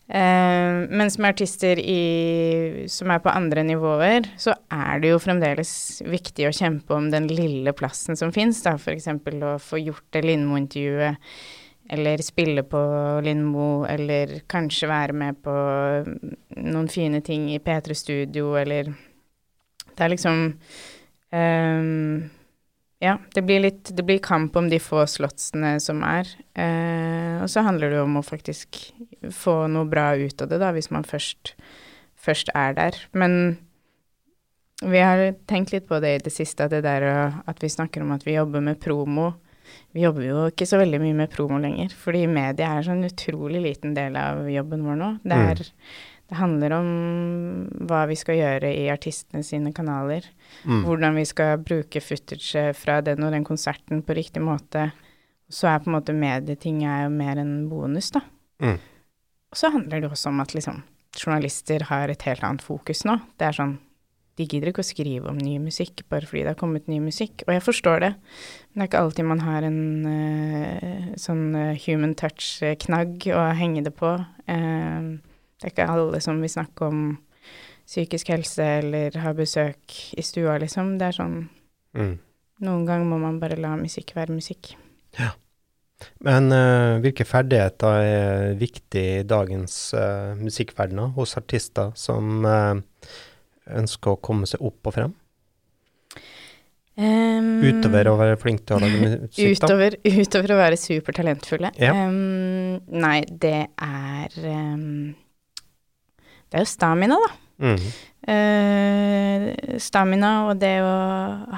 Eh, 0.07 0.87
mens 0.87 1.17
med 1.19 1.33
artister 1.33 1.79
i, 1.79 2.85
som 2.87 3.11
er 3.11 3.19
på 3.19 3.31
andre 3.33 3.63
nivåer, 3.67 4.29
så 4.39 4.53
er 4.71 5.01
det 5.03 5.11
jo 5.11 5.19
fremdeles 5.19 5.71
viktig 6.07 6.47
å 6.47 6.55
kjempe 6.55 6.95
om 6.95 7.09
den 7.11 7.27
lille 7.27 7.73
plassen 7.75 8.15
som 8.15 8.31
fins, 8.35 8.61
da, 8.63 8.77
f.eks. 8.79 9.09
å 9.11 9.57
få 9.59 9.81
gjort 9.83 10.05
det 10.15 10.23
Lindmo-intervjuet, 10.23 11.19
eller 11.91 12.23
spille 12.23 12.63
på 12.67 12.79
Lindmo, 13.23 13.83
eller 13.87 14.39
kanskje 14.47 14.91
være 14.91 15.15
med 15.15 15.43
på 15.43 15.57
noen 16.55 16.87
fine 16.91 17.19
ting 17.23 17.49
i 17.51 17.59
P3 17.63 17.95
Studio, 17.95 18.55
eller 18.59 18.93
Det 19.97 20.05
er 20.05 20.11
liksom 20.13 20.41
ehm, 21.33 22.29
ja, 23.03 23.17
det 23.35 23.43
blir 23.45 23.61
litt 23.61 23.91
Det 23.93 24.03
blir 24.05 24.17
kamp 24.23 24.55
om 24.57 24.69
de 24.71 24.79
få 24.81 25.03
slottsene 25.05 25.75
som 25.83 26.01
er. 26.07 26.29
Eh, 26.57 27.37
og 27.43 27.49
så 27.51 27.61
handler 27.65 27.91
det 27.91 27.99
jo 27.99 28.07
om 28.07 28.17
å 28.17 28.25
faktisk 28.25 28.79
få 29.33 29.67
noe 29.71 29.85
bra 29.89 30.15
ut 30.17 30.41
av 30.41 30.49
det, 30.49 30.59
da, 30.63 30.71
hvis 30.73 30.89
man 30.93 31.05
først, 31.05 31.53
først 32.17 32.49
er 32.57 32.73
der. 32.77 32.97
Men 33.13 33.57
vi 34.81 35.01
har 35.01 35.23
tenkt 35.49 35.73
litt 35.73 35.87
på 35.89 35.99
det 36.01 36.15
i 36.15 36.23
det 36.25 36.33
siste, 36.33 36.65
at 36.65 36.73
det 36.73 36.83
der 36.85 37.05
at 37.47 37.61
vi 37.63 37.69
snakker 37.69 38.03
om 38.05 38.11
at 38.13 38.25
vi 38.27 38.35
jobber 38.37 38.61
med 38.61 38.81
promo. 38.81 39.31
Vi 39.93 40.03
jobber 40.03 40.23
jo 40.23 40.43
ikke 40.51 40.67
så 40.69 40.77
veldig 40.79 40.99
mye 41.01 41.15
med 41.17 41.31
promo 41.33 41.57
lenger, 41.59 41.93
fordi 41.97 42.25
media 42.29 42.69
er 42.71 42.83
en 42.83 42.89
sånn 42.91 43.07
utrolig 43.07 43.61
liten 43.63 43.95
del 43.97 44.15
av 44.19 44.45
jobben 44.51 44.85
vår 44.85 44.99
nå. 45.01 45.09
Det, 45.23 45.37
Mm. 45.37 45.65
Det 46.27 46.35
handler 46.35 46.73
om 46.75 46.87
hva 47.87 48.01
vi 48.09 48.17
skal 48.19 48.35
gjøre 48.35 48.71
i 48.75 48.89
artistene 48.91 49.45
sine 49.47 49.71
kanaler 49.75 50.25
Mm. 50.65 50.83
hvordan 50.83 51.15
vi 51.15 51.25
skal 51.25 51.57
bruke 51.59 52.01
footage 52.01 52.73
fra 52.73 53.01
den 53.01 53.23
og 53.23 53.31
den 53.31 53.43
konserten 53.45 54.01
på 54.03 54.15
riktig 54.15 54.41
måte. 54.41 54.91
Så 55.49 55.67
er 55.67 55.79
på 55.79 55.87
en 55.91 55.95
måte 55.95 56.15
medieting 56.15 56.83
er 56.83 57.03
jo 57.05 57.09
mer 57.09 57.37
en 57.37 57.69
bonus, 57.69 58.11
da. 58.11 58.21
Mm. 58.59 58.79
Og 59.51 59.55
så 59.55 59.71
handler 59.71 60.01
det 60.01 60.11
også 60.11 60.27
om 60.29 60.39
at 60.39 60.53
liksom 60.53 60.83
journalister 61.15 61.83
har 61.83 62.09
et 62.09 62.21
helt 62.27 62.43
annet 62.43 62.61
fokus 62.61 63.05
nå. 63.05 63.19
Det 63.37 63.47
er 63.47 63.55
sånn 63.55 63.77
de 64.37 64.45
gidder 64.45 64.69
ikke 64.69 64.83
å 64.83 64.85
skrive 64.85 65.31
om 65.31 65.37
ny 65.41 65.55
musikk 65.57 66.03
bare 66.11 66.27
fordi 66.29 66.43
det 66.45 66.51
har 66.53 66.59
kommet 66.59 66.89
ny 66.91 66.99
musikk. 67.01 67.41
Og 67.47 67.55
jeg 67.55 67.63
forstår 67.65 68.03
det, 68.03 68.11
men 68.69 68.75
det 68.75 68.83
er 68.85 68.91
ikke 68.91 69.01
alltid 69.01 69.25
man 69.25 69.41
har 69.41 69.65
en 69.65 69.79
uh, 70.05 71.07
sånn 71.17 71.55
eh, 71.57 71.79
human 71.87 72.13
touch-knagg 72.17 73.25
å 73.33 73.47
henge 73.57 73.81
det 73.87 73.95
på. 73.97 74.13
Eh, 74.45 75.09
det 75.57 75.69
er 75.69 75.73
ikke 75.73 75.89
alle 75.89 76.21
som 76.21 76.41
vil 76.41 76.51
snakke 76.53 76.87
om 76.87 77.05
psykisk 77.87 78.29
helse 78.33 78.65
eller 78.81 79.15
ha 79.23 79.31
besøk 79.33 79.95
i 80.17 80.23
stua, 80.25 80.57
liksom. 80.61 80.97
Det 80.99 81.07
er 81.07 81.17
sånn 81.21 81.37
Mm. 81.97 82.15
Noen 82.65 82.87
ganger 82.87 83.05
må 83.09 83.19
man 83.21 83.37
bare 83.41 83.57
la 83.61 83.75
musikk 83.77 84.15
være 84.17 84.35
musikk. 84.35 84.73
Ja. 85.17 85.33
Men 86.25 86.51
uh, 86.53 86.97
hvilke 87.01 87.25
ferdigheter 87.25 88.01
er 88.05 88.57
viktig 88.59 89.05
i 89.21 89.23
dagens 89.25 89.77
uh, 89.97 90.35
musikkverden 90.37 91.13
hos 91.15 91.33
artister 91.39 91.93
som 91.97 92.45
uh, 92.45 92.77
ønsker 93.77 94.13
å 94.13 94.21
komme 94.21 94.49
seg 94.49 94.61
opp 94.65 94.89
og 94.89 94.97
frem? 94.97 95.15
Um, 96.97 97.59
Utover 97.61 98.09
å 98.09 98.15
være 98.17 98.37
flink 98.41 98.63
til 98.65 98.77
å 98.77 98.81
lage 98.81 98.99
musikk, 99.05 99.33
da? 99.37 99.69
Utover, 99.69 99.97
utover 100.05 100.53
å 100.53 100.59
være 100.61 100.79
supertalentfulle? 100.81 101.73
Ja. 101.81 101.93
Um, 101.93 102.77
nei, 102.93 103.19
det 103.29 103.67
er 103.69 104.37
um, 104.45 105.13
Det 106.47 106.59
er 106.59 106.65
jo 106.65 106.71
stamina, 106.71 107.17
da. 107.23 107.33
Mm. 107.57 107.87
Uh, 108.27 109.77
stamina 109.79 110.31
og 110.49 110.57
det 110.59 110.73
å 110.83 110.95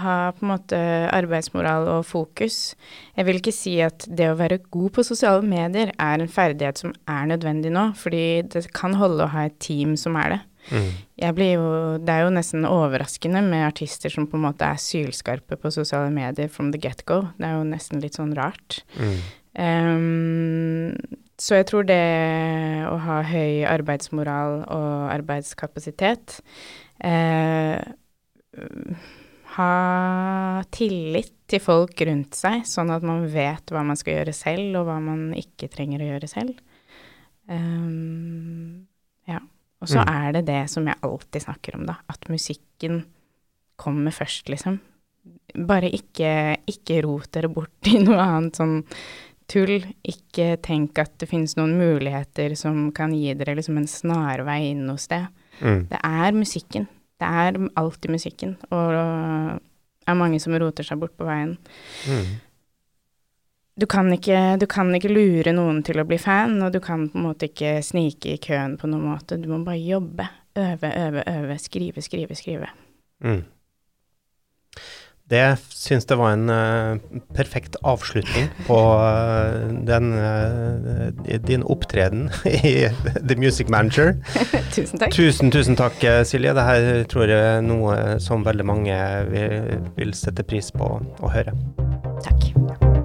ha 0.04 0.18
på 0.36 0.46
en 0.46 0.52
måte 0.52 0.80
arbeidsmoral 1.16 1.88
og 1.96 2.04
fokus. 2.08 2.76
Jeg 3.18 3.28
vil 3.28 3.40
ikke 3.42 3.56
si 3.56 3.74
at 3.84 4.06
det 4.06 4.30
å 4.30 4.38
være 4.40 4.62
god 4.70 4.94
på 4.98 5.06
sosiale 5.08 5.46
medier 5.46 5.94
er 5.96 6.22
en 6.22 6.32
ferdighet 6.32 6.82
som 6.84 6.94
er 7.10 7.32
nødvendig 7.32 7.74
nå, 7.74 7.90
fordi 8.00 8.44
det 8.54 8.68
kan 8.78 8.98
holde 9.00 9.26
å 9.26 9.34
ha 9.34 9.48
et 9.50 9.58
team 9.64 9.98
som 10.00 10.18
er 10.20 10.36
det. 10.36 10.42
Mm. 10.70 10.90
Jo, 11.18 11.78
det 12.06 12.14
er 12.14 12.26
jo 12.26 12.34
nesten 12.36 12.68
overraskende 12.68 13.42
med 13.46 13.66
artister 13.66 14.14
som 14.14 14.28
på 14.30 14.38
en 14.38 14.46
måte 14.46 14.68
er 14.68 14.82
sylskarpe 14.82 15.58
på 15.58 15.72
sosiale 15.74 16.12
medier 16.14 16.52
from 16.52 16.70
the 16.76 16.82
get-go. 16.82 17.24
Det 17.40 17.48
er 17.48 17.58
jo 17.58 17.66
nesten 17.72 18.04
litt 18.04 18.20
sånn 18.20 18.36
rart. 18.38 18.84
Mm. 19.00 19.18
Um, 19.60 21.20
så 21.40 21.60
jeg 21.60 21.70
tror 21.70 21.88
det 21.88 22.04
å 22.90 22.98
ha 23.06 23.22
høy 23.24 23.64
arbeidsmoral 23.70 24.64
og 24.68 24.94
arbeidskapasitet 25.14 26.40
eh, 27.06 27.80
Ha 29.56 29.72
tillit 30.76 31.36
til 31.50 31.64
folk 31.64 32.02
rundt 32.06 32.38
seg, 32.38 32.66
sånn 32.68 32.92
at 32.94 33.06
man 33.08 33.24
vet 33.32 33.72
hva 33.74 33.82
man 33.88 33.98
skal 33.98 34.20
gjøre 34.20 34.36
selv, 34.36 34.82
og 34.82 34.90
hva 34.90 35.00
man 35.02 35.30
ikke 35.38 35.72
trenger 35.72 36.04
å 36.04 36.10
gjøre 36.12 36.30
selv. 36.30 36.60
Um, 37.50 38.86
ja. 39.30 39.40
Og 39.80 39.90
så 39.90 40.04
mm. 40.04 40.12
er 40.12 40.36
det 40.36 40.44
det 40.50 40.62
som 40.70 40.86
jeg 40.86 41.02
alltid 41.08 41.46
snakker 41.48 41.80
om, 41.80 41.88
da. 41.90 41.98
At 42.12 42.30
musikken 42.30 43.02
kommer 43.80 44.14
først, 44.14 44.52
liksom. 44.52 44.78
Bare 45.66 45.90
ikke, 45.96 46.60
ikke 46.70 47.02
rot 47.06 47.32
dere 47.34 47.50
bort 47.52 47.90
i 47.90 47.98
noe 48.04 48.20
annet 48.22 48.60
sånn 48.60 48.78
tull. 49.52 49.84
Ikke 50.08 50.54
tenk 50.66 51.00
at 51.02 51.16
det 51.22 51.30
finnes 51.32 51.56
noen 51.60 51.76
muligheter 51.80 52.56
som 52.60 52.89
kan 52.95 53.14
gi 53.16 53.34
dere 53.38 53.58
liksom 53.60 53.80
en 53.82 53.89
snarvei 53.89 54.62
inn 54.72 54.86
noe 54.88 55.02
sted. 55.02 55.28
Mm. 55.60 55.88
Det 55.91 56.00
er 56.00 56.38
musikken. 56.38 56.88
Det 57.20 57.28
er 57.28 57.58
alltid 57.80 58.14
musikken. 58.14 58.56
Og 58.72 58.93
det 58.93 60.14
er 60.14 60.20
mange 60.20 60.39
som 60.41 60.56
roter 60.56 60.88
seg 60.88 61.02
bort 61.02 61.18
på 61.20 61.28
veien. 61.28 61.58
Mm. 62.08 62.38
Du, 63.80 63.86
kan 63.89 64.12
ikke, 64.16 64.58
du 64.60 64.66
kan 64.72 64.91
ikke 64.95 65.12
lure 65.12 65.54
noen 65.56 65.84
til 65.88 66.02
å 66.02 66.08
bli 66.08 66.20
fan, 66.22 66.58
og 66.64 66.74
du 66.76 66.80
kan 66.84 67.08
på 67.12 67.20
en 67.20 67.28
måte 67.30 67.50
ikke 67.52 67.80
snike 67.86 68.36
i 68.36 68.41
køen 68.43 68.78
på 68.80 68.89
noen 68.91 69.08
måte. 69.12 69.39
Du 69.39 69.50
må 69.52 69.62
bare 69.66 69.82
jobbe. 69.82 70.28
Øve, 70.60 70.89
øve, 70.89 71.24
øve. 71.30 71.60
Skrive, 71.62 72.04
skrive, 72.04 72.36
skrive. 72.36 72.72
Mm. 73.24 73.43
Det 75.30 75.43
syns 75.69 76.07
jeg 76.09 76.17
var 76.17 76.34
en 76.34 76.49
uh, 76.49 77.19
perfekt 77.38 77.77
avslutning 77.86 78.49
på 78.65 78.77
uh, 78.97 79.69
den, 79.86 80.11
uh, 80.17 81.36
din 81.45 81.63
opptreden 81.69 82.30
i 82.49 82.89
The 83.19 83.38
Music 83.38 83.69
Manager. 83.69 84.15
tusen 84.75 84.99
takk. 84.99 85.13
Tusen, 85.13 85.53
tusen 85.53 85.77
takk, 85.80 86.01
Silje. 86.25 86.55
Dette 86.57 87.05
tror 87.13 87.30
jeg 87.30 87.59
er 87.59 87.65
noe 87.65 88.17
som 88.23 88.45
veldig 88.47 88.65
mange 88.65 89.01
vil, 89.30 89.75
vil 89.99 90.15
sette 90.17 90.45
pris 90.47 90.73
på 90.73 90.95
å 90.97 91.36
høre. 91.36 91.53
Takk. 92.25 92.99